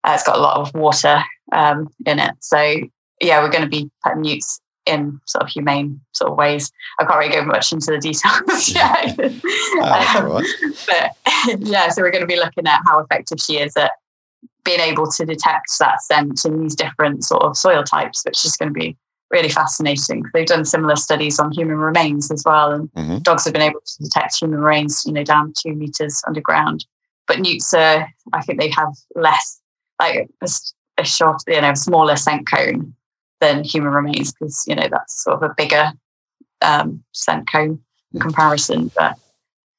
[0.04, 1.22] uh, it's got a lot of water
[1.52, 2.34] um, in it.
[2.40, 2.74] So
[3.20, 6.70] yeah, we're going to be putting newts in sort of humane sort of ways.
[6.98, 9.14] I can't really go much into the details yet.
[9.76, 13.76] oh, um, but yeah, so we're going to be looking at how effective she is
[13.76, 13.92] at
[14.64, 18.56] being able to detect that scent in these different sort of soil types, which is
[18.56, 18.96] going to be
[19.30, 20.24] really fascinating.
[20.34, 23.18] They've done similar studies on human remains as well, and mm-hmm.
[23.18, 26.84] dogs have been able to detect human remains, you know, down two meters underground.
[27.26, 29.60] But newts are, I think they have less,
[30.00, 30.48] like a,
[30.98, 32.94] a short, you know, smaller scent cone
[33.40, 35.92] than human remains because you know that's sort of a bigger
[36.62, 37.80] um, scent cone
[38.12, 38.90] in comparison.
[38.94, 39.18] But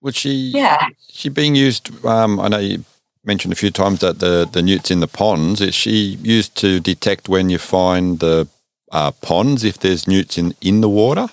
[0.01, 0.51] would she?
[0.53, 2.05] Yeah, she being used.
[2.05, 2.83] Um, I know you
[3.23, 5.61] mentioned a few times that the the newts in the ponds.
[5.61, 8.47] Is she used to detect when you find the
[8.91, 11.27] uh, ponds if there's newts in, in the water?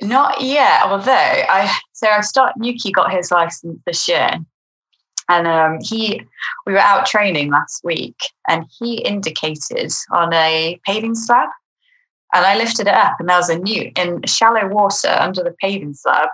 [0.00, 4.30] Not yet, although I so I start Nuki got his license this year,
[5.28, 6.22] and um, he
[6.66, 8.16] we were out training last week,
[8.48, 11.48] and he indicated on a paving slab,
[12.34, 15.54] and I lifted it up, and there was a newt in shallow water under the
[15.60, 16.28] paving slab,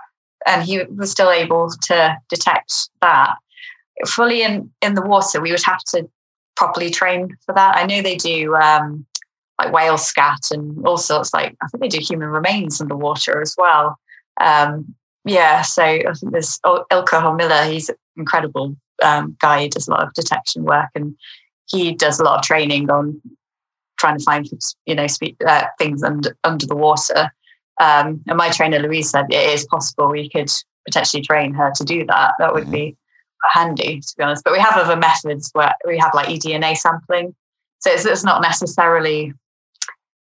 [0.47, 3.35] and he was still able to detect that
[4.07, 5.41] fully in in the water.
[5.41, 6.09] We would have to
[6.55, 7.77] properly train for that.
[7.77, 9.05] I know they do um,
[9.59, 11.33] like whale scat and all sorts.
[11.33, 13.97] Like I think they do human remains underwater as well.
[14.41, 17.69] Um, yeah, so I think there's Ilka Hormiller.
[17.69, 19.63] He's incredible um, guy.
[19.63, 21.15] He does a lot of detection work, and
[21.67, 23.21] he does a lot of training on
[23.99, 24.49] trying to find
[24.85, 25.07] you know
[25.47, 27.31] uh, things under under the water.
[27.79, 30.51] Um, and my trainer Louise said it is possible we could
[30.85, 32.33] potentially train her to do that.
[32.39, 32.71] That would mm-hmm.
[32.71, 32.97] be
[33.53, 34.43] handy, to be honest.
[34.43, 37.35] But we have other methods where we have like eDNA sampling,
[37.79, 39.33] so it's, it's not necessarily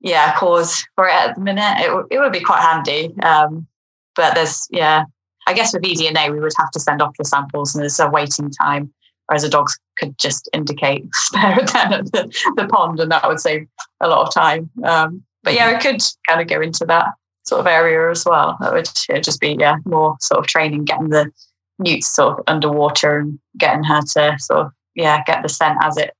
[0.01, 1.79] yeah cause for it at the minute.
[1.79, 3.67] It, w- it would be quite handy, um,
[4.15, 5.05] but there's yeah.
[5.49, 8.09] I guess with eDNA we would have to send off the samples, and there's a
[8.09, 8.93] waiting time
[9.29, 13.39] whereas a dog could just indicate spare down at the, the, pond and that would
[13.39, 13.67] save
[14.01, 14.69] a lot of time.
[14.83, 17.13] Um, but yeah, we could kind of go into that
[17.45, 18.57] sort of area as well.
[18.59, 18.89] That would
[19.23, 21.31] just be yeah more sort of training, getting the
[21.77, 25.97] newts sort of underwater and getting her to sort of yeah get the scent as
[25.97, 26.11] it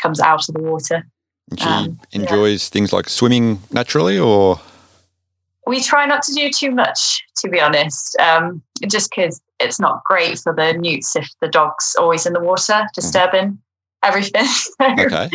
[0.00, 1.06] comes out of the water.
[1.58, 2.72] She um, enjoys yeah.
[2.72, 4.60] things like swimming naturally, or
[5.66, 10.02] we try not to do too much, to be honest, um, just because it's not
[10.04, 12.86] great for the newts if the dog's always in the water mm-hmm.
[12.94, 13.58] disturbing mm.
[14.02, 14.46] everything.
[14.82, 15.30] okay.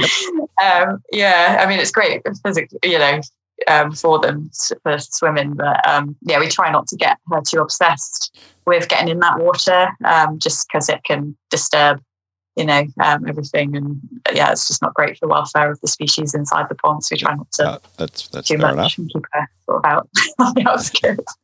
[0.63, 3.21] um, yeah, I mean, it's great physically, you know,
[3.67, 4.49] um, for them
[4.83, 9.09] for swimming, but um, yeah, we try not to get her too obsessed with getting
[9.09, 12.01] in that water, um, just because it can disturb
[12.55, 13.75] you know, um, everything.
[13.75, 13.99] And
[14.33, 17.03] yeah, it's just not great for the welfare of the species inside the pond.
[17.03, 18.97] So we try not to uh, that's, that's too much enough.
[18.97, 21.35] and keep her sort of out on the outskirts.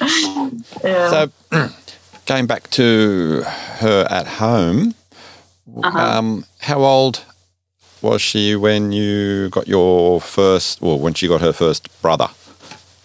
[0.84, 1.10] yeah.
[1.10, 1.30] So
[2.26, 4.94] going back to her at home,
[5.82, 5.98] uh-huh.
[5.98, 7.24] um, how old
[8.00, 12.28] was she when you got your first, or when she got her first brother,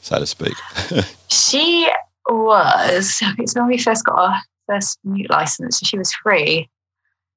[0.01, 0.55] so to speak?
[1.29, 1.87] she
[2.27, 6.67] was, so when we first got our first newt license, so she was free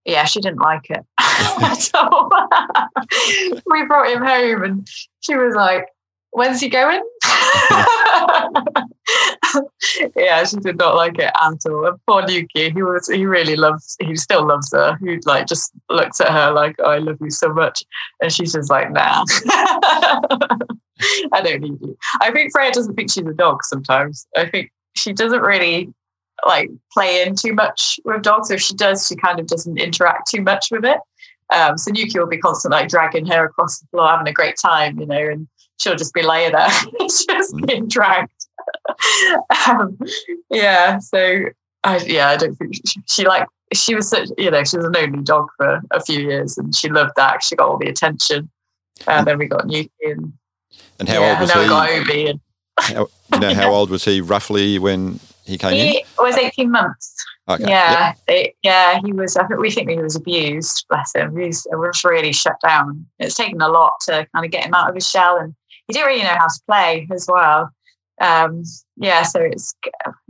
[0.04, 1.04] yeah, she didn't like it
[3.66, 4.88] we brought him home and
[5.20, 5.86] she was like,
[6.32, 7.02] When's he going?
[10.16, 11.86] yeah, she did not like it at all.
[11.86, 14.96] And poor Nuki, he was he really loves he still loves her.
[15.00, 17.82] He like just looks at her like, oh, I love you so much.
[18.22, 19.24] And she's just like, nah.
[21.32, 21.98] I don't need you.
[22.20, 24.24] I think Freya doesn't think she's a dog sometimes.
[24.36, 25.92] I think she doesn't really
[26.46, 28.50] like play in too much with dogs.
[28.50, 30.98] If she does, she kind of doesn't interact too much with it.
[31.54, 34.56] Um, so Nuki will be constantly like dragging her across the floor, having a great
[34.56, 35.48] time, you know, and
[35.78, 36.68] she'll just be laying there,
[37.00, 37.66] just mm.
[37.66, 38.30] being dragged.
[39.68, 39.98] um,
[40.50, 41.44] yeah, so
[41.82, 44.86] I, yeah, I don't think she, she, like she was such, you know, she was
[44.86, 47.42] an only dog for a few years, and she loved that.
[47.42, 48.50] She got all the attention,
[49.06, 50.32] and then we got Nuki, and
[50.98, 51.68] and how yeah, old was and he?
[51.68, 52.40] got Obi, and
[52.78, 55.18] how, you know, how old was he roughly when
[55.50, 56.04] he came he in?
[56.18, 57.14] was 18 months.
[57.48, 57.68] Okay.
[57.68, 58.18] Yeah, yep.
[58.28, 59.36] it, yeah, he was.
[59.36, 60.86] I think we think he was abused.
[60.88, 61.36] Bless him.
[61.36, 63.06] He was, was really shut down.
[63.18, 65.54] It's taken a lot to kind of get him out of his shell, and
[65.86, 67.70] he didn't really know how to play as well.
[68.20, 68.62] Um,
[68.96, 69.74] yeah, so it's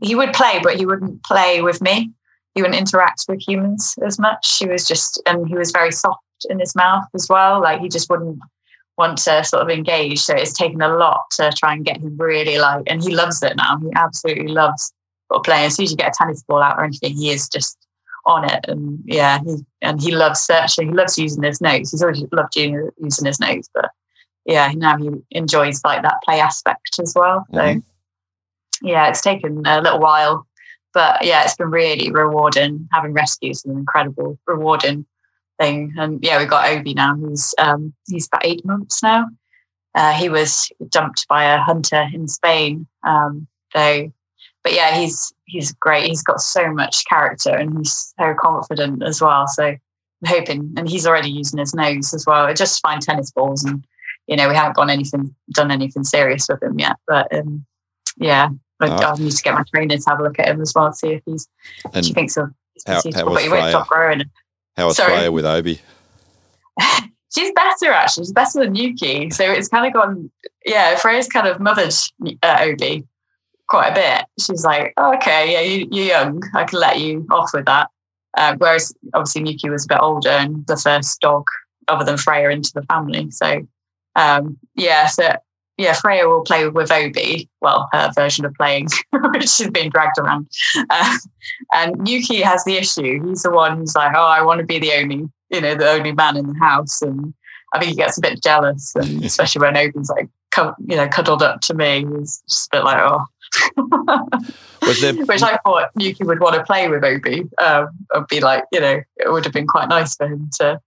[0.02, 2.10] he would play, but he wouldn't play with me.
[2.54, 4.56] He wouldn't interact with humans as much.
[4.58, 7.60] He was just, and he was very soft in his mouth as well.
[7.60, 8.38] Like he just wouldn't
[8.96, 10.20] want to sort of engage.
[10.20, 13.42] So it's taken a lot to try and get him really like, and he loves
[13.42, 13.78] it now.
[13.78, 14.92] He absolutely loves
[15.30, 15.66] sort of playing.
[15.66, 17.78] As soon as you get a tennis ball out or anything, he is just
[18.26, 18.64] on it.
[18.68, 20.88] And yeah, he and he loves searching.
[20.88, 21.90] He loves using his nose.
[21.90, 23.90] He's always loved using his nose, but
[24.44, 27.46] yeah, now he enjoys like that play aspect as well.
[27.52, 28.86] So mm-hmm.
[28.86, 30.46] yeah, it's taken a little while,
[30.92, 32.88] but yeah, it's been really rewarding.
[32.92, 35.06] Having rescues is an incredible rewarding
[35.60, 35.94] thing.
[35.98, 37.16] And yeah, we've got Obi now.
[37.16, 39.26] He's um, he's about eight months now.
[39.94, 42.86] Uh, he was dumped by a hunter in Spain.
[43.02, 44.12] Um, so
[44.62, 46.06] but yeah, he's he's great.
[46.06, 49.46] He's got so much character and he's so confident as well.
[49.46, 49.78] So I'm
[50.26, 52.52] hoping, and he's already using his nose as well.
[52.54, 53.84] just find tennis balls, and
[54.26, 56.96] you know we haven't gone anything done anything serious with him yet.
[57.06, 57.64] But um,
[58.18, 58.50] yeah,
[58.80, 59.12] I, oh.
[59.12, 61.14] I need to get my trainer to have a look at him as well, see
[61.14, 61.48] if he's
[61.94, 62.50] and she thinks of.
[62.86, 63.84] How, how was Freya?
[63.88, 64.22] growing.
[64.76, 65.14] How was Sorry.
[65.14, 65.80] Freya with Obi?
[67.34, 68.24] She's better actually.
[68.24, 69.32] She's better than Nuki.
[69.32, 70.30] So it's kind of gone.
[70.64, 71.92] Yeah, Freya's kind of mothered
[72.42, 73.06] uh, Obi
[73.70, 74.26] quite a bit.
[74.44, 76.42] She's like, oh, okay, yeah, you, are young.
[76.54, 77.88] I can let you off with that.
[78.36, 81.44] Uh, whereas obviously Nuki was a bit older and the first dog
[81.88, 83.30] other than Freya into the family.
[83.30, 83.66] So
[84.16, 85.34] um, yeah, so
[85.78, 90.18] yeah, Freya will play with Obi, well, her version of playing, which is being dragged
[90.18, 90.48] around.
[90.90, 91.16] Uh,
[91.74, 93.26] and Nuki has the issue.
[93.26, 95.90] He's the one who's like, oh, I want to be the only, you know, the
[95.90, 97.00] only man in the house.
[97.00, 97.32] And
[97.72, 100.28] I think he gets a bit jealous, and especially when Obi's like,
[100.86, 102.04] you know, cuddled up to me.
[102.18, 103.24] He's just a bit like, oh,
[105.00, 105.14] there...
[105.14, 107.44] Which I thought Nuki would want to play with Obi.
[107.58, 107.88] Um,
[108.28, 110.80] be like, you know, it would have been quite nice for him to.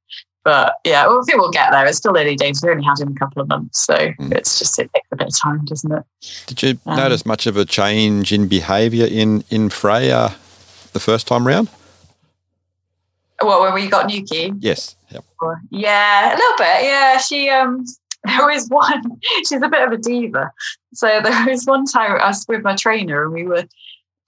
[0.43, 1.86] But yeah, well, I think we'll get there.
[1.86, 2.61] It's still early days.
[2.61, 4.34] We only had him a couple of months, so mm.
[4.34, 6.03] it's just it takes a bit of time, doesn't it?
[6.47, 10.36] Did you um, notice much of a change in behaviour in in Freya
[10.91, 11.70] the first time round?
[13.39, 14.55] What when we got Nuki?
[14.59, 14.97] Yes.
[15.11, 15.24] Yep.
[15.70, 16.84] Yeah, a little bit.
[16.84, 17.86] Yeah, she um
[18.26, 20.51] there was one, she's a bit of a diva.
[20.93, 23.65] So there was one time I was with my trainer and we were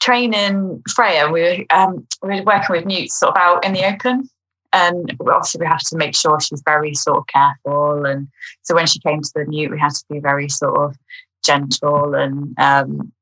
[0.02, 1.30] training Freya.
[1.30, 4.30] We were, um, we were working with newts sort of out in the open.
[4.74, 8.06] And obviously, we have to make sure she's very sort of careful.
[8.06, 8.28] And
[8.64, 10.98] so when she came to the newt, we had to be very sort of
[11.46, 13.14] gentle and um,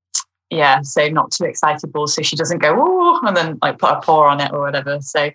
[0.49, 4.01] yeah, so not too excitable, so she doesn't go oh and then like put a
[4.01, 4.99] paw on it or whatever.
[5.01, 5.32] So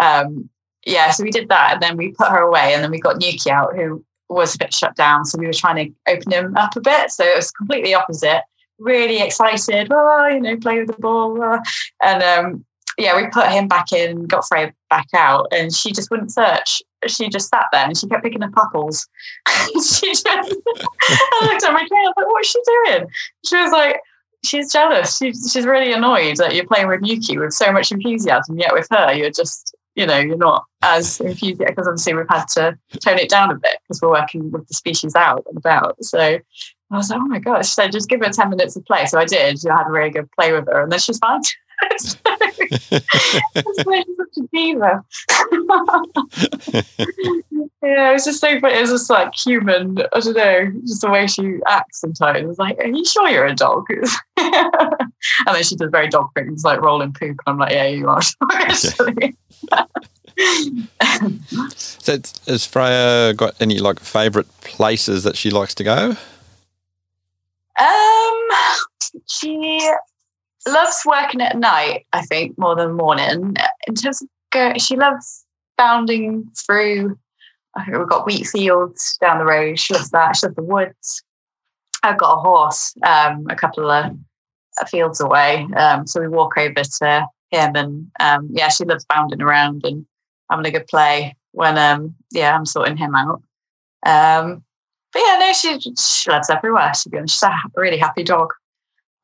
[0.00, 0.50] um,
[0.84, 3.20] yeah, so we did that, and then we put her away, and then we got
[3.20, 5.24] Nuki out, who was a bit shut down.
[5.24, 7.10] So we were trying to open him up a bit.
[7.10, 8.42] So it was completely opposite.
[8.78, 11.42] Really excited, oh, you know, play with the ball.
[11.42, 11.60] Oh.
[12.02, 12.64] And um,
[12.98, 16.82] yeah, we put him back in, got Freya back out, and she just wouldn't search.
[17.06, 19.06] She just sat there and she kept picking up apples.
[19.74, 23.08] she just, I looked at my trainer, I was like, what's she doing?
[23.44, 24.00] She was like,
[24.44, 25.18] she's jealous.
[25.18, 29.12] She's really annoyed that you're playing with Nuki with so much enthusiasm, yet with her,
[29.12, 33.30] you're just you know, you're not as infused because obviously we've had to tone it
[33.30, 35.96] down a bit because we're working with the species out and about.
[36.04, 39.06] So I was like, oh my gosh, so just give her 10 minutes of play.
[39.06, 39.58] So I did.
[39.66, 41.42] I had a really good play with her and then she's fine.
[41.98, 42.14] so,
[43.56, 45.04] such a diva.
[47.82, 48.74] yeah, it was just so funny.
[48.74, 52.38] It was just like human, I don't know, just the way she acts sometimes.
[52.38, 53.86] It was like, are you sure you're a dog?
[54.36, 55.10] and
[55.46, 57.40] then she does very dog things like rolling poop.
[57.46, 58.22] And I'm like, yeah, you are.
[61.76, 66.16] so has Freya got any like favorite places that she likes to go?
[67.78, 68.48] Um,
[69.26, 69.90] she
[70.66, 72.06] loves working at night.
[72.12, 73.54] I think more than morning.
[73.86, 75.45] In terms of go, she loves
[75.76, 77.18] bounding through.
[77.86, 79.78] We've got wheat fields down the road.
[79.78, 80.36] She loves that.
[80.36, 81.22] She loves the woods.
[82.02, 84.16] I've got a horse um, a couple of
[84.88, 89.42] fields away, um, so we walk over to him, and um, yeah, she loves bounding
[89.42, 90.06] around and
[90.50, 93.42] having a good play when um yeah I'm sorting him out.
[94.04, 94.62] Um,
[95.12, 96.92] but yeah, no, she she loves everywhere.
[96.94, 98.52] She's a really happy dog.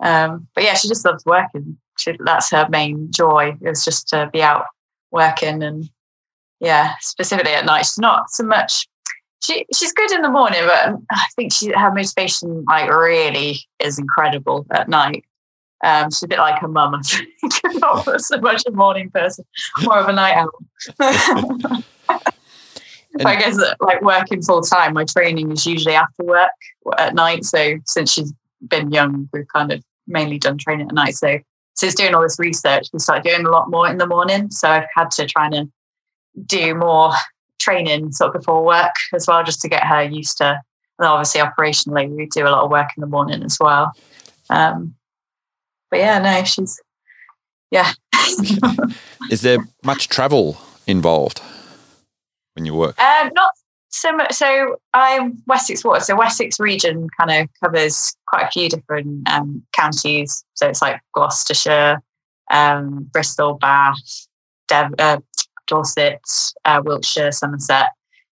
[0.02, 1.78] Um, but yeah, she just loves working.
[1.98, 4.64] She, that's her main joy is just to be out
[5.10, 5.88] working and
[6.62, 7.82] yeah, specifically at night.
[7.82, 8.86] She's not so much.
[9.42, 13.98] She she's good in the morning, but I think she her motivation like really is
[13.98, 15.24] incredible at night.
[15.84, 17.24] Um, she's a bit like her mum, I think.
[17.80, 19.44] Not so much a morning person,
[19.82, 20.50] more of a night owl.
[23.26, 26.50] I guess like working full time, my training is usually after work
[26.98, 27.44] at night.
[27.44, 28.32] So since she's
[28.68, 31.16] been young, we've kind of mainly done training at night.
[31.16, 31.40] So
[31.74, 34.52] since doing all this research, we started doing a lot more in the morning.
[34.52, 35.72] So I've had to try and
[36.46, 37.12] do more
[37.60, 40.60] training sort of before work as well, just to get her used to.
[40.98, 43.92] And obviously, operationally, we do a lot of work in the morning as well.
[44.50, 44.94] Um,
[45.90, 46.80] but yeah, no, she's
[47.70, 47.92] yeah.
[49.30, 51.40] Is there much travel involved
[52.54, 52.98] when you work?
[53.00, 53.50] Um, not
[53.88, 54.32] so much.
[54.34, 56.00] So I'm Wessex Water.
[56.00, 60.44] So Wessex region kind of covers quite a few different um, counties.
[60.54, 62.02] So it's like Gloucestershire,
[62.50, 64.26] um, Bristol, Bath,
[64.68, 65.18] Dev- uh,
[65.72, 66.20] Dorset,
[66.66, 67.88] uh, Wiltshire, Somerset.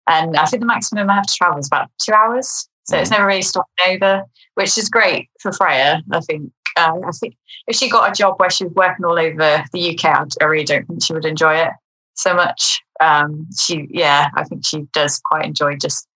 [0.09, 2.67] And I think the maximum I have to travel is about two hours.
[2.85, 3.13] So it's mm.
[3.13, 4.23] never really stopping over,
[4.55, 6.01] which is great for Freya.
[6.11, 7.35] I think uh, I think
[7.67, 10.63] if she got a job where she was working all over the UK, I really
[10.63, 11.71] don't think she would enjoy it
[12.15, 12.81] so much.
[12.99, 16.07] Um, she, yeah, I think she does quite enjoy just,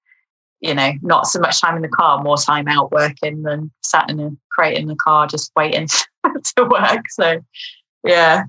[0.59, 4.09] you know, not so much time in the car, more time out working than sat
[4.09, 5.87] in a crate in the car just waiting
[6.57, 7.03] to work.
[7.09, 7.41] So,
[8.03, 8.43] yeah.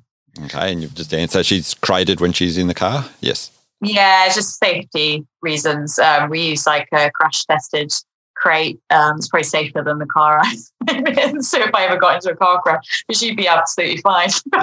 [0.44, 1.44] Okay, and you've just answered.
[1.44, 3.04] She's crated when she's in the car.
[3.20, 3.50] Yes.
[3.80, 5.98] Yeah, just safety reasons.
[5.98, 7.92] Um, we use like a crash tested
[8.36, 8.80] crate.
[8.90, 10.40] Um, it's probably safer than the car
[10.88, 11.42] I'm in.
[11.42, 14.30] So if I ever got into a car crash, she'd be absolutely fine.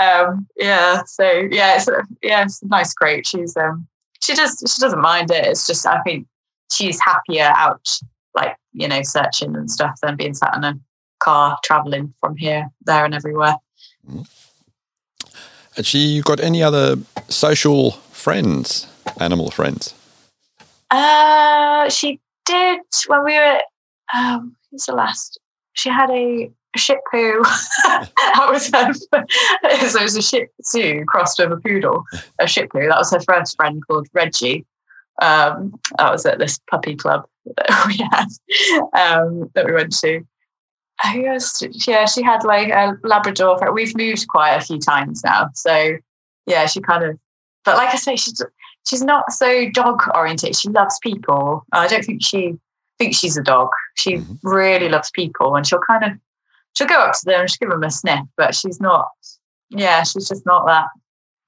[0.00, 1.02] um, yeah.
[1.04, 3.26] So yeah, it's a, yeah, it's a nice crate.
[3.26, 3.86] She's um,
[4.22, 5.46] she just she doesn't mind it.
[5.46, 6.26] It's just I think
[6.72, 7.88] she's happier out
[8.34, 10.78] like you know searching and stuff than being sat in a
[11.20, 13.56] car traveling from here, there, and everywhere.
[14.08, 14.22] Mm-hmm.
[15.76, 16.96] Has she got any other
[17.28, 18.88] social friends,
[19.20, 19.94] animal friends?
[20.90, 23.60] Uh, she did when we were.
[24.14, 25.38] Um, who's the last?
[25.74, 27.42] She had a, shih tzu.
[27.84, 28.92] that was her.
[29.88, 32.04] so it was a shih tzu crossed with a poodle,
[32.40, 32.88] a shih tzu.
[32.88, 34.66] That was her first friend called Reggie.
[35.22, 37.24] Um, that was at this puppy club
[37.56, 38.26] that we had
[38.94, 40.26] um, that we went to.
[41.12, 41.62] Who else?
[41.86, 43.72] Yeah, she had like a Labrador.
[43.72, 45.96] We've moved quite a few times now, so
[46.46, 47.18] yeah, she kind of.
[47.64, 48.42] But like I say, she's
[48.86, 50.56] she's not so dog oriented.
[50.56, 51.64] She loves people.
[51.72, 52.54] I don't think she
[52.98, 53.68] thinks she's a dog.
[53.94, 54.48] She mm-hmm.
[54.48, 56.12] really loves people, and she'll kind of
[56.74, 59.08] she'll go up to them and she'll give them a sniff, but she's not.
[59.70, 60.86] Yeah, she's just not that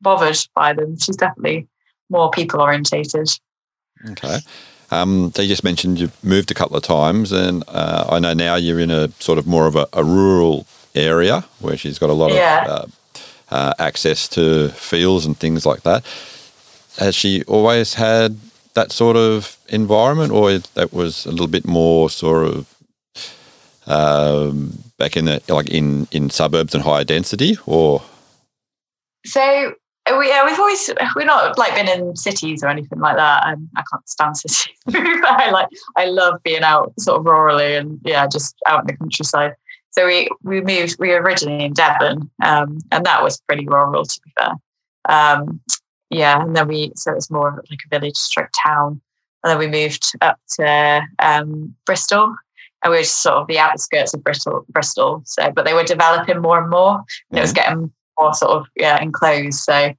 [0.01, 0.98] bothered by them.
[0.98, 1.66] She's definitely
[2.09, 3.28] more people orientated.
[4.11, 4.38] Okay.
[4.91, 8.34] Um, so you just mentioned you've moved a couple of times, and uh, I know
[8.34, 12.11] now you're in a sort of more of a, a rural area where she's got
[12.11, 12.64] a lot yeah.
[12.64, 16.05] of uh, uh, access to fields and things like that.
[16.99, 18.38] Has she always had
[18.74, 22.74] that sort of environment, or that was a little bit more sort of
[23.86, 28.03] um, back in the like in in suburbs and higher density, or?
[29.24, 29.74] So
[30.18, 33.46] we, yeah, we've always we're not like been in cities or anything like that.
[33.46, 34.74] and I can't stand cities.
[34.94, 38.96] I like I love being out sort of rurally and yeah, just out in the
[38.96, 39.54] countryside.
[39.90, 40.96] So we we moved.
[40.98, 44.52] We were originally in Devon, um, and that was pretty rural to be fair.
[45.08, 45.61] Um,
[46.11, 49.00] yeah, and then we so it was more like a village stroke town,
[49.42, 52.36] and then we moved up to um, Bristol,
[52.84, 54.64] and we were sort of the outskirts of Bristol.
[54.68, 55.22] Bristol.
[55.24, 58.66] So, but they were developing more and more, and it was getting more sort of
[58.77, 59.61] yeah enclosed.
[59.61, 59.95] So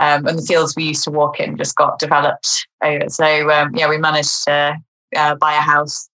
[0.00, 3.08] um, and the fields we used to walk in just got developed over.
[3.08, 4.76] So um, yeah, we managed to
[5.14, 6.08] uh, buy a house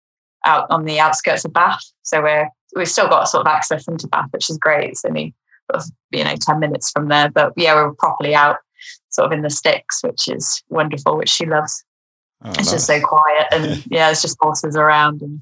[0.46, 1.84] out on the outskirts of Bath.
[2.04, 4.90] So we're we've still got sort of access into Bath, which is great.
[4.90, 5.34] It's only
[5.72, 8.58] sort of, you know ten minutes from there, but yeah, we're properly out
[9.10, 11.84] sort of in the sticks, which is wonderful, which she loves.
[12.44, 12.72] Oh, it's nice.
[12.72, 15.42] just so quiet and yeah, it's just horses around and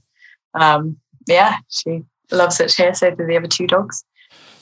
[0.54, 0.98] um,
[1.28, 2.94] yeah, she loves it here.
[2.94, 4.04] So do the other two dogs.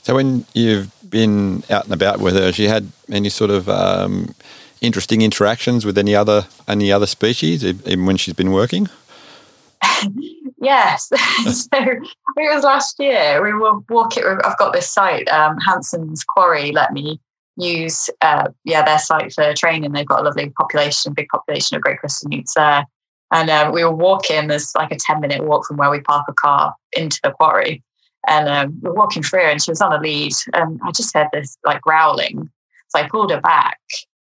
[0.04, 3.70] So when you've been out and about with her, has she had any sort of
[3.70, 4.36] um,
[4.82, 8.90] interesting interactions with any other any other species, even when she's been working?
[10.62, 11.08] yes.
[11.46, 13.42] so it was last year.
[13.42, 14.24] We were walking.
[14.26, 16.74] I've got this site, um, Hanson's Quarry.
[16.74, 17.22] Let me
[17.56, 19.94] use uh, yeah their site for training.
[19.94, 22.86] They've got a lovely population, big population of great crested newts there.
[23.32, 24.50] And uh, we were walking.
[24.50, 27.82] There's like a ten minute walk from where we park a car into the quarry.
[28.28, 31.14] And um, we are walking through, and she was on a lead, and I just
[31.14, 32.50] heard this like growling.
[32.90, 33.80] So I pulled her back,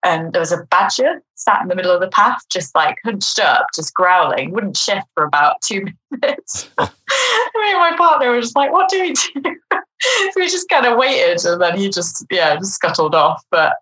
[0.05, 3.38] and there was a badger sat in the middle of the path, just like hunched
[3.38, 6.70] up, just growling, wouldn't shift for about two minutes.
[6.78, 10.86] Me and my partner were just like, "What do we do?" so we just kind
[10.86, 13.42] of waited, and then he just yeah just scuttled off.
[13.51, 13.74] But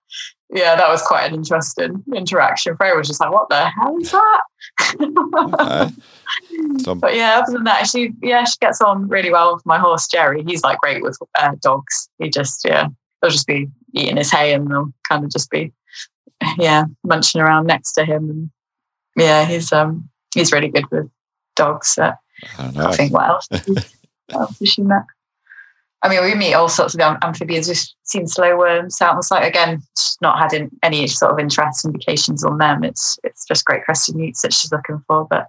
[0.50, 2.76] yeah, that was quite an interesting interaction.
[2.76, 4.40] Freya was just like, "What the hell is that?"
[5.00, 5.90] Okay.
[6.78, 9.78] so, but yeah, other than that, she yeah she gets on really well with my
[9.78, 10.42] horse Jerry.
[10.44, 12.08] He's like great with uh, dogs.
[12.18, 12.88] He just yeah
[13.20, 15.72] they'll just be eating his hay and they'll kind of just be
[16.58, 18.50] yeah munching around next to him and
[19.16, 21.08] yeah he's um he's really good with
[21.54, 21.88] dogs.
[21.88, 22.12] So
[22.58, 23.48] I, I think what else?
[23.50, 23.86] what
[24.32, 25.02] else has she met?
[26.06, 27.66] I mean, we meet all sorts of amphibians.
[27.66, 29.44] We've seen slow worms out on site.
[29.44, 29.82] Again,
[30.22, 32.84] not had any sort of interest indications on them.
[32.84, 35.26] It's it's just great crested newts that she's looking for.
[35.28, 35.48] But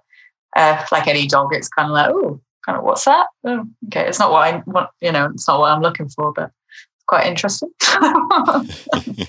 [0.55, 3.27] uh, like any dog, it's kind of like, oh, kind of what's that?
[3.43, 4.89] Oh, okay, it's not what I want.
[4.99, 7.69] You know, it's not what I'm looking for, but it's quite interesting.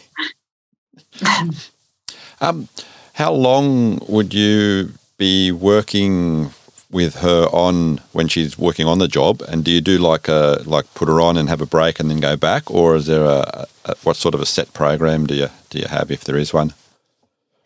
[2.41, 2.71] um,
[3.13, 6.53] how long would you be working
[6.91, 9.43] with her on when she's working on the job?
[9.43, 12.11] And do you do like a like put her on and have a break and
[12.11, 15.35] then go back, or is there a, a what sort of a set program do
[15.35, 16.73] you do you have if there is one?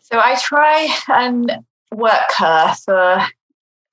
[0.01, 1.51] So I try and
[1.91, 3.25] work her for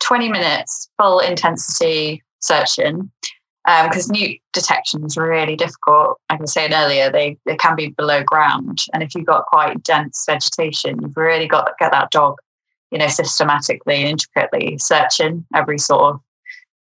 [0.00, 3.10] twenty minutes, full intensity searching.
[3.66, 6.18] Because um, newt detection is really difficult.
[6.30, 8.82] Like I saying earlier, they, they can be below ground.
[8.92, 12.36] And if you've got quite dense vegetation, you've really got to get that dog
[12.90, 16.20] you know, systematically and intricately searching every sort of,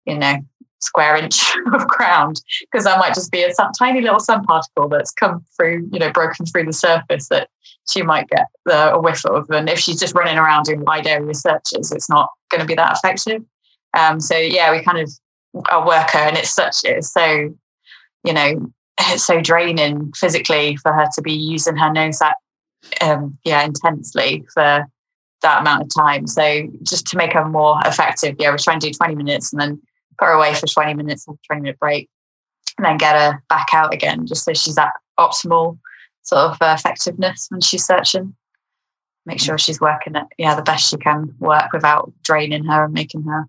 [0.06, 0.38] you know,
[0.82, 1.44] square inch
[1.74, 5.90] of ground because that might just be a tiny little sun particle that's come through,
[5.92, 7.50] you know, broken through the surface that
[7.90, 9.50] she might get the, a whiff of.
[9.50, 12.76] And if she's just running around doing wide area searches, it's not going to be
[12.76, 13.44] that effective.
[13.98, 15.12] Um, so yeah, we kind of
[15.72, 17.54] a worker, and it's such it's so,
[18.24, 22.38] you know, it's so draining physically for her to be using her nose that
[23.02, 24.86] um, yeah intensely for
[25.42, 26.28] that amount of time.
[26.28, 29.62] So just to make her more effective, yeah, we're trying to do 20 minutes and
[29.62, 29.82] then
[30.18, 32.10] put her away for 20 minutes, have a 20 minute break,
[32.78, 35.78] and then get her back out again, just so she's at optimal
[36.24, 38.36] sort of uh, effectiveness when she's searching.
[39.26, 42.94] Make sure she's working at yeah the best she can work without draining her and
[42.94, 43.48] making her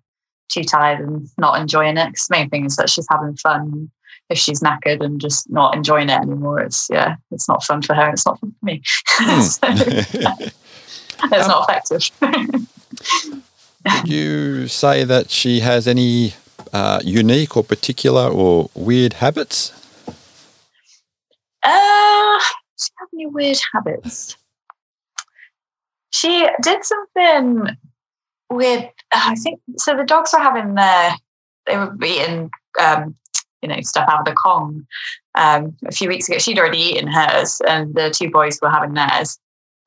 [0.50, 2.06] too tired and not enjoying it.
[2.06, 3.90] Because the main thing is that she's having fun.
[4.28, 7.94] If she's knackered and just not enjoying it anymore, it's yeah, it's not fun for
[7.94, 8.10] her.
[8.10, 8.82] It's not fun for me.
[9.22, 9.42] Hmm.
[9.42, 10.50] so,
[11.32, 12.10] it's not effective.
[13.84, 16.34] Would you say that she has any
[16.72, 19.72] uh, unique or particular or weird habits?
[21.62, 22.40] Uh,
[22.78, 24.36] she have any weird habits?
[26.10, 27.76] She did something
[28.50, 28.90] weird.
[29.14, 29.96] I think so.
[29.96, 31.14] The dogs were having their,
[31.66, 32.50] they were eating,
[32.80, 33.16] um,
[33.62, 34.86] you know, stuff out of the Kong
[35.36, 36.38] um, a few weeks ago.
[36.38, 39.38] She'd already eaten hers, and the two boys were having theirs.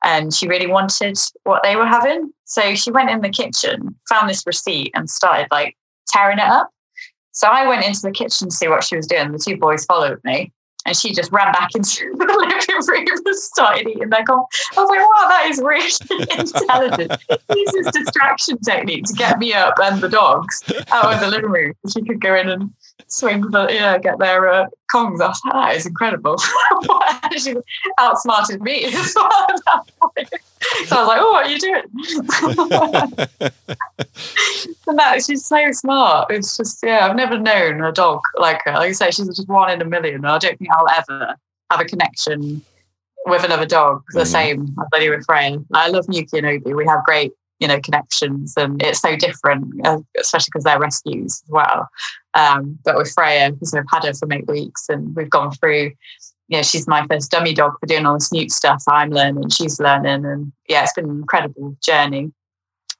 [0.04, 2.30] And she really wanted what they were having.
[2.44, 5.76] So she went in the kitchen, found this receipt, and started like
[6.08, 6.70] tearing it up.
[7.32, 9.32] So I went into the kitchen to see what she was doing.
[9.32, 10.52] The two boys followed me.
[10.86, 14.44] And she just ran back into the living room and started eating their corn.
[14.76, 17.12] I was like, wow, that is really intelligent.
[17.56, 21.72] Uses distraction technique to get me up and the dogs out of the living room.
[21.92, 22.70] She could go in and
[23.08, 25.18] swing the, yeah, get their uh, Kongs.
[25.18, 26.36] Like, that is incredible.
[27.36, 27.54] she
[27.98, 30.30] outsmarted me as well at that point.
[30.86, 31.82] So I was like, oh, what are you doing?
[34.88, 36.30] and that, she's so smart.
[36.30, 38.72] It's just, yeah, I've never known a dog like her.
[38.72, 40.24] Like I say, she's just one in a million.
[40.24, 41.36] I don't think I'll ever
[41.70, 42.62] have a connection
[43.26, 44.28] with another dog the mm-hmm.
[44.28, 45.58] same as I do with Freya.
[45.72, 46.74] I love Nuki and Obi.
[46.74, 47.32] We have great,
[47.64, 51.88] you know, connections, and it's so different, uh, especially because they're rescues as well.
[52.34, 55.92] Um, but with Freya, because I've had her for eight weeks, and we've gone through.
[56.48, 58.82] You know, she's my first dummy dog for doing all this new stuff.
[58.86, 62.32] I'm learning, she's learning, and yeah, it's been an incredible journey.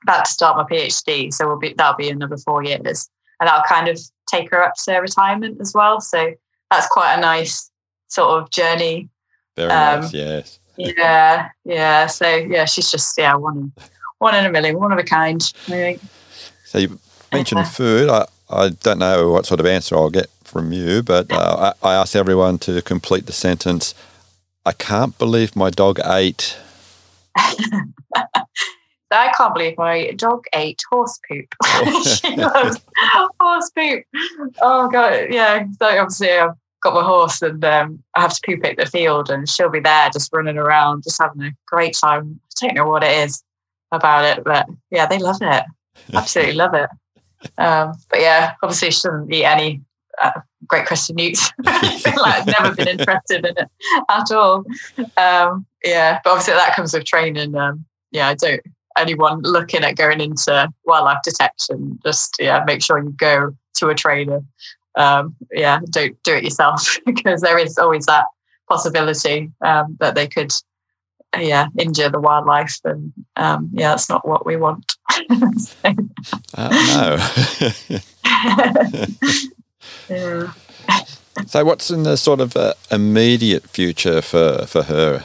[0.03, 3.65] About to start my PhD, so we'll be that'll be another four years, and that'll
[3.69, 4.01] kind of
[4.31, 6.01] take her up to retirement as well.
[6.01, 6.33] So
[6.71, 7.71] that's quite a nice
[8.09, 9.11] sort of journey.
[9.57, 10.59] Very um, nice, yes.
[10.79, 12.07] Yeah, yeah.
[12.07, 13.75] So yeah, she's just yeah one
[14.25, 15.43] one in a million, one of a kind.
[15.43, 16.01] Think.
[16.65, 16.99] So you
[17.31, 17.65] mentioned yeah.
[17.65, 18.09] food.
[18.09, 21.91] I, I don't know what sort of answer I'll get from you, but uh, I,
[21.91, 23.95] I ask everyone to complete the sentence.
[24.65, 26.57] I can't believe my dog ate.
[27.37, 31.55] I can't believe my dog ate horse poop.
[32.05, 32.81] she loves
[33.39, 34.05] horse poop.
[34.63, 35.67] Oh god, yeah.
[35.79, 39.29] So obviously I've got my horse and um, I have to poop at the field,
[39.29, 42.41] and she'll be there just running around, just having a great time.
[42.43, 43.45] I don't know what it is
[43.93, 45.65] about it, but yeah, they love it.
[46.13, 46.91] Absolutely love it.
[47.59, 49.83] Um, but yeah, obviously doesn't eat any
[50.21, 51.51] uh, Great Crested Newts.
[51.65, 53.69] like never been interested in it
[54.09, 54.65] at all.
[55.17, 57.55] Um, yeah, but obviously that comes with training.
[57.55, 58.61] Um, yeah, I don't.
[58.97, 63.95] Anyone looking at going into wildlife detection, just yeah, make sure you go to a
[63.95, 64.41] trainer.
[64.97, 68.27] Um, yeah, don't do it yourself because there is always that
[68.69, 70.53] possibility um, that they could
[71.41, 74.97] yeah injure the wildlife and um, yeah that's not what we want
[75.57, 75.77] so.
[76.55, 77.99] uh, no
[80.09, 80.53] yeah.
[81.47, 85.25] so what's in the sort of uh, immediate future for for her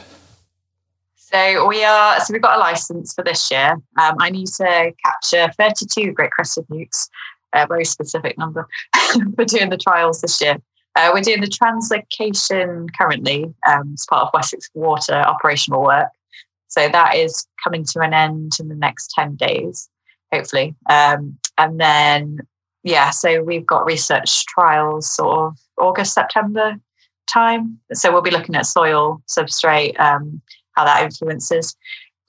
[1.16, 4.92] so we are so we've got a license for this year um, i need to
[5.04, 7.08] capture 32 great crested newts
[7.52, 8.68] a very specific number
[9.34, 10.56] for doing the trials this year
[10.96, 16.08] uh, we're doing the translocation currently um, as part of Wessex Water operational work.
[16.68, 19.88] So that is coming to an end in the next 10 days,
[20.32, 20.74] hopefully.
[20.88, 22.38] Um, and then,
[22.82, 26.76] yeah, so we've got research trials sort of August, September
[27.32, 27.78] time.
[27.92, 30.40] So we'll be looking at soil, substrate, um,
[30.72, 31.76] how that influences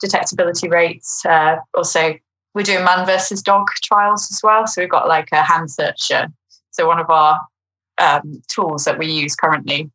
[0.04, 1.24] detectability rates.
[1.24, 2.14] Uh, also,
[2.54, 4.66] we're doing man versus dog trials as well.
[4.66, 6.28] So we've got like a hand searcher.
[6.70, 7.40] So one of our
[7.98, 9.90] um, tools that we use currently.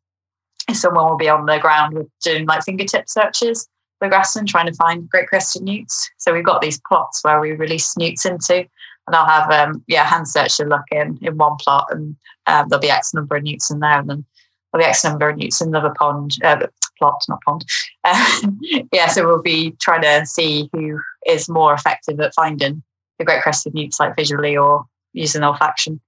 [0.72, 3.68] Someone will be on the ground with doing like fingertip searches
[3.98, 6.10] for grassland, trying to find great crested newts.
[6.18, 10.04] So we've got these plots where we release newts into, and I'll have um, yeah
[10.04, 13.70] hand searcher look in in one plot, and um, there'll be X number of newts
[13.70, 14.24] in there, and then
[14.72, 16.66] there'll be X number of newts in another pond uh,
[16.98, 17.64] plot, not pond.
[18.04, 18.40] Uh,
[18.92, 22.82] yeah, so we'll be trying to see who is more effective at finding
[23.18, 25.98] the great crested newts, like visually or using olfaction.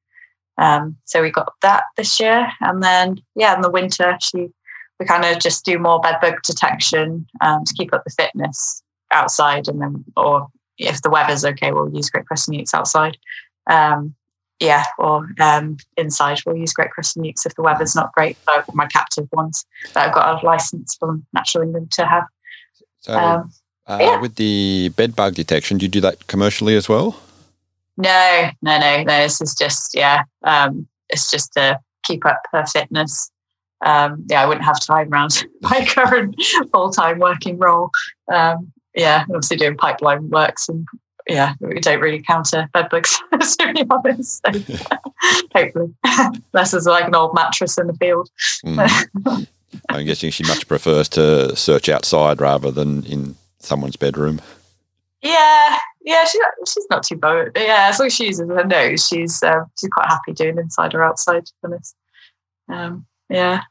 [0.60, 4.48] Um, so we got that this year, and then yeah, in the winter, she
[5.00, 9.66] we kind of just do more bedbug detection um, to keep up the fitness outside,
[9.66, 10.48] and then or
[10.78, 13.16] if the weather's okay, we'll use great crested newts outside.
[13.68, 14.14] Um,
[14.60, 18.36] yeah, or um, inside we'll use great crested newts if the weather's not great.
[18.44, 22.24] So my captive ones that I've got a license from Natural England to have.
[23.00, 23.50] So, um,
[23.86, 24.20] uh, yeah.
[24.20, 27.18] with the bedbug detection, do you do that commercially as well?
[27.96, 29.22] No, no, no, no.
[29.22, 30.22] This is just yeah.
[30.44, 33.30] Um, it's just to keep up her fitness.
[33.84, 36.40] Um, yeah, I wouldn't have time around my current
[36.72, 37.90] full time working role.
[38.32, 40.86] Um, yeah, obviously doing pipeline works and
[41.28, 43.16] yeah, we don't really counter bed bugs
[43.58, 44.42] to be honest.
[44.44, 44.76] So,
[45.54, 45.94] hopefully,
[46.52, 48.28] unless there's like an old mattress in the field.
[48.64, 49.46] Mm.
[49.88, 54.40] I'm guessing she much prefers to search outside rather than in someone's bedroom.
[55.22, 57.52] Yeah, yeah, she, she's not too bad.
[57.56, 60.94] Yeah, as long as she uses her nose, she's uh, she's quite happy doing inside
[60.94, 61.46] or outside.
[61.46, 61.96] To be honest,
[62.68, 63.62] um, yeah,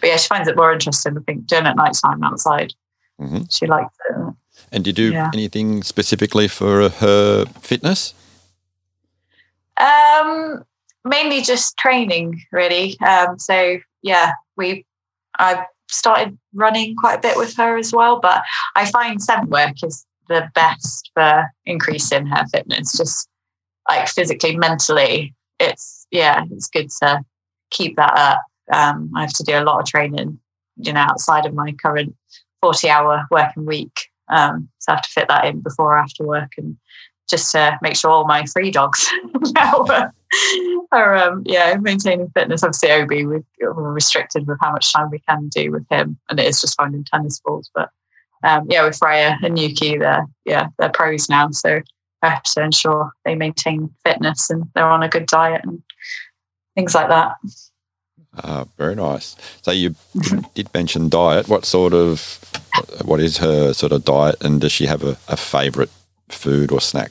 [0.00, 1.16] but yeah, she finds it more interesting.
[1.16, 2.74] I think doing it at night time outside.
[3.20, 3.42] Mm-hmm.
[3.50, 4.34] She likes it.
[4.72, 5.30] And do you do yeah.
[5.32, 8.14] anything specifically for her fitness?
[9.78, 10.64] Um,
[11.04, 12.98] mainly just training, really.
[13.00, 14.84] Um, so yeah, we
[15.38, 18.20] I've started running quite a bit with her as well.
[18.20, 18.42] But
[18.76, 23.28] I find scent work is the best for increasing her fitness, just
[23.88, 25.34] like physically, mentally.
[25.60, 27.24] It's yeah, it's good to
[27.70, 28.42] keep that up.
[28.72, 30.38] Um, I have to do a lot of training,
[30.76, 32.14] you know, outside of my current
[32.62, 34.08] 40 hour working week.
[34.28, 36.76] Um, so I have to fit that in before or after work and
[37.28, 39.10] just to make sure all my free dogs
[39.58, 40.12] are,
[40.92, 42.62] are um, yeah, maintaining fitness.
[42.62, 46.46] Obviously, Obi, we're restricted with how much time we can do with him, and it
[46.46, 47.70] is just finding tennis balls.
[47.74, 47.90] But
[48.44, 51.80] um, yeah, with Freya and Nuki, they're yeah, they're pros now, so
[52.22, 55.82] I have to ensure they maintain fitness and they're on a good diet and
[56.74, 57.32] things like that.
[58.42, 59.36] Ah, very nice.
[59.62, 59.94] So you
[60.54, 61.48] did mention diet.
[61.48, 62.38] What sort of,
[63.04, 65.90] what is her sort of diet, and does she have a, a favourite
[66.28, 67.10] food or snack?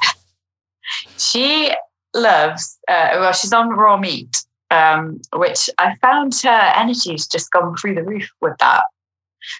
[1.18, 1.72] She
[2.14, 2.78] loves.
[2.88, 7.96] Uh, well, she's on raw meat, um, which I found her energy's just gone through
[7.96, 8.84] the roof with that.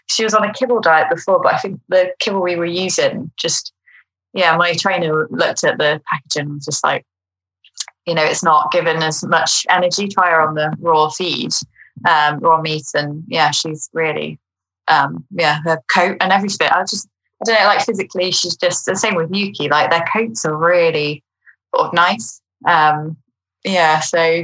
[0.08, 3.32] She was on a kibble diet before, but I think the kibble we were using
[3.38, 3.74] just,
[4.34, 7.06] yeah, my trainer looked at the packaging and was just like,
[8.06, 10.08] you know, it's not given as much energy.
[10.08, 11.52] Try her on the raw feed,
[12.08, 14.40] um, raw meat, and yeah, she's really,
[14.90, 16.70] um, yeah, her coat and everything.
[16.70, 17.08] I just,
[17.42, 19.70] I don't know, like physically, she's just the same with Nuki.
[19.70, 21.24] Like their coats are really
[21.74, 22.42] sort of nice.
[22.68, 23.18] Um,
[23.64, 24.44] yeah, so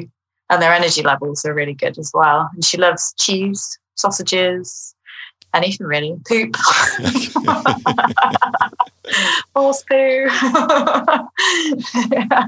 [0.49, 2.49] and their energy levels are really good as well.
[2.53, 4.95] And she loves cheese, sausages,
[5.53, 6.17] anything really.
[6.27, 6.55] Poop,
[9.55, 10.27] horse poo.
[12.11, 12.47] yeah.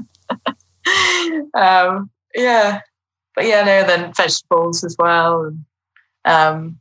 [1.54, 2.80] um, yeah,
[3.34, 5.64] but yeah, no, then vegetables as well, and
[6.24, 6.78] um,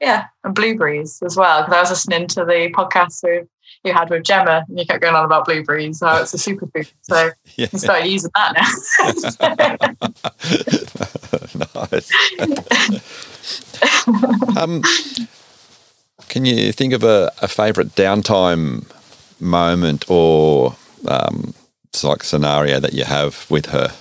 [0.00, 1.62] yeah, and blueberries as well.
[1.62, 3.48] Because I was listening to the podcast with
[3.84, 6.00] you had with Gemma, and you kept going on about blueberries.
[6.00, 7.68] How it's a superfood, so yeah.
[7.72, 8.66] you started using that now.
[11.90, 13.26] nice.
[14.56, 14.82] um,
[16.28, 18.84] can you think of a, a favourite downtime
[19.40, 20.76] moment or
[21.08, 21.54] um,
[22.02, 23.92] like scenario that you have with her?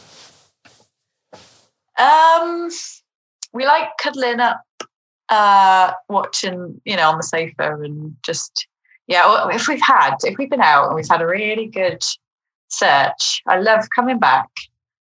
[1.98, 2.70] Um,
[3.54, 4.62] we like cuddling up,
[5.30, 8.68] uh, watching, you know, on the sofa and just,
[9.08, 9.50] yeah.
[9.50, 12.04] If we've had, if we've been out and we've had a really good
[12.70, 14.48] search, I love coming back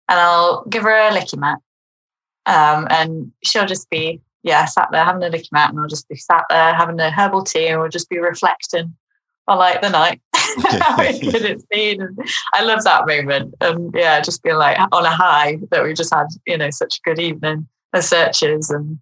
[0.07, 1.59] and I'll give her a licky mat,
[2.45, 6.07] um, and she'll just be, yeah, sat there having a licky mat, and I'll just
[6.07, 8.95] be sat there having a herbal tea, and we'll just be reflecting
[9.47, 12.01] on like the night how good it's been.
[12.01, 12.19] And
[12.53, 13.55] I love that moment.
[13.59, 16.97] And yeah, just being like on a high that we just had, you know, such
[16.97, 18.99] a good evening of searches and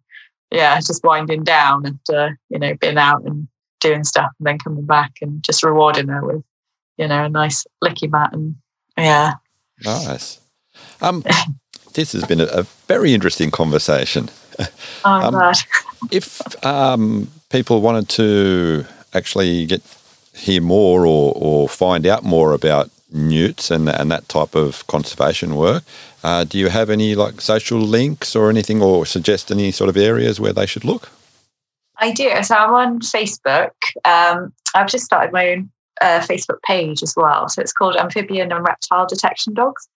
[0.49, 3.47] yeah, just winding down after, you know, being out and
[3.81, 6.43] doing stuff and then coming back and just rewarding her with,
[6.97, 8.55] you know, a nice licky mat and
[8.97, 9.33] yeah.
[9.83, 10.39] Nice.
[11.01, 11.23] Um
[11.93, 14.29] this has been a, a very interesting conversation.
[15.05, 15.53] Oh, um,
[16.11, 19.81] if um, people wanted to actually get
[20.35, 25.55] hear more or, or find out more about newts and, and that type of conservation
[25.55, 25.83] work,
[26.23, 29.97] uh, do you have any like social links or anything or suggest any sort of
[29.97, 31.11] areas where they should look?
[31.97, 32.31] I do.
[32.43, 33.71] So I'm on Facebook.
[34.05, 35.69] Um, I've just started my own
[36.01, 37.47] uh, Facebook page as well.
[37.49, 39.87] So it's called Amphibian and Reptile Detection Dogs.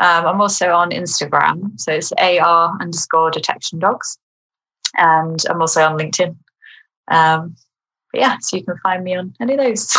[0.00, 1.78] Um, I'm also on Instagram.
[1.78, 4.18] So it's AR underscore detection dogs.
[4.96, 6.36] And I'm also on LinkedIn.
[7.10, 7.54] Um,
[8.10, 9.88] but yeah, so you can find me on any of those.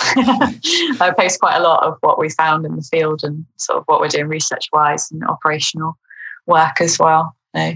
[1.00, 3.84] I post quite a lot of what we found in the field and sort of
[3.86, 5.98] what we're doing research wise and operational
[6.48, 7.36] work as well.
[7.56, 7.76] So,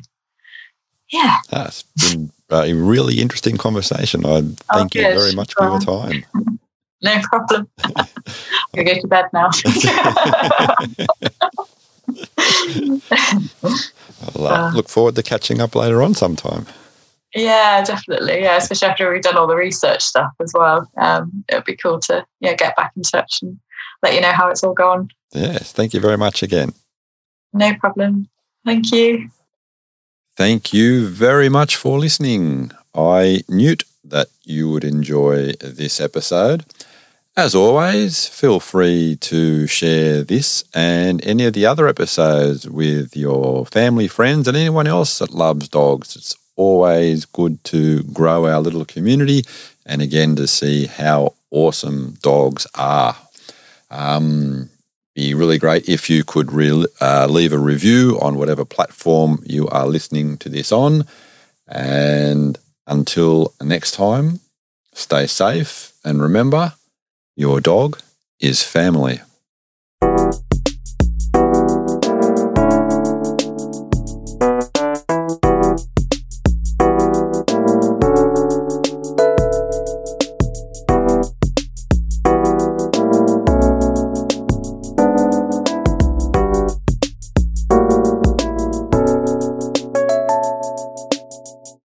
[1.12, 1.38] yeah.
[1.52, 4.26] That's been a really interesting conversation.
[4.26, 4.42] I
[4.74, 6.26] thank oh, you very much for your time.
[7.02, 7.70] No problem.
[7.84, 7.94] I'm
[8.74, 9.52] going to go to bed now.
[14.36, 16.66] I'll uh, look forward to catching up later on sometime.
[17.36, 18.42] Yeah, definitely.
[18.42, 20.90] Yeah, especially after we've done all the research stuff as well.
[20.98, 23.60] Um, it would be cool to yeah get back in touch and
[24.02, 25.10] let you know how it's all gone.
[25.34, 26.74] Yes, thank you very much again.
[27.54, 28.30] No problem.
[28.66, 29.30] Thank you.
[30.36, 32.72] Thank you very much for listening.
[32.94, 36.66] I knew that you would enjoy this episode.
[37.38, 43.66] As always, feel free to share this and any of the other episodes with your
[43.66, 46.16] family, friends, and anyone else that loves dogs.
[46.16, 49.44] It's always good to grow our little community
[49.86, 53.18] and again to see how awesome dogs are.
[53.92, 54.70] Um,
[55.14, 59.68] be really great if you could re- uh, leave a review on whatever platform you
[59.68, 61.04] are listening to this on.
[61.68, 62.58] And
[62.88, 64.40] until next time,
[64.94, 66.72] stay safe and remember
[67.36, 68.00] your dog
[68.40, 69.20] is family.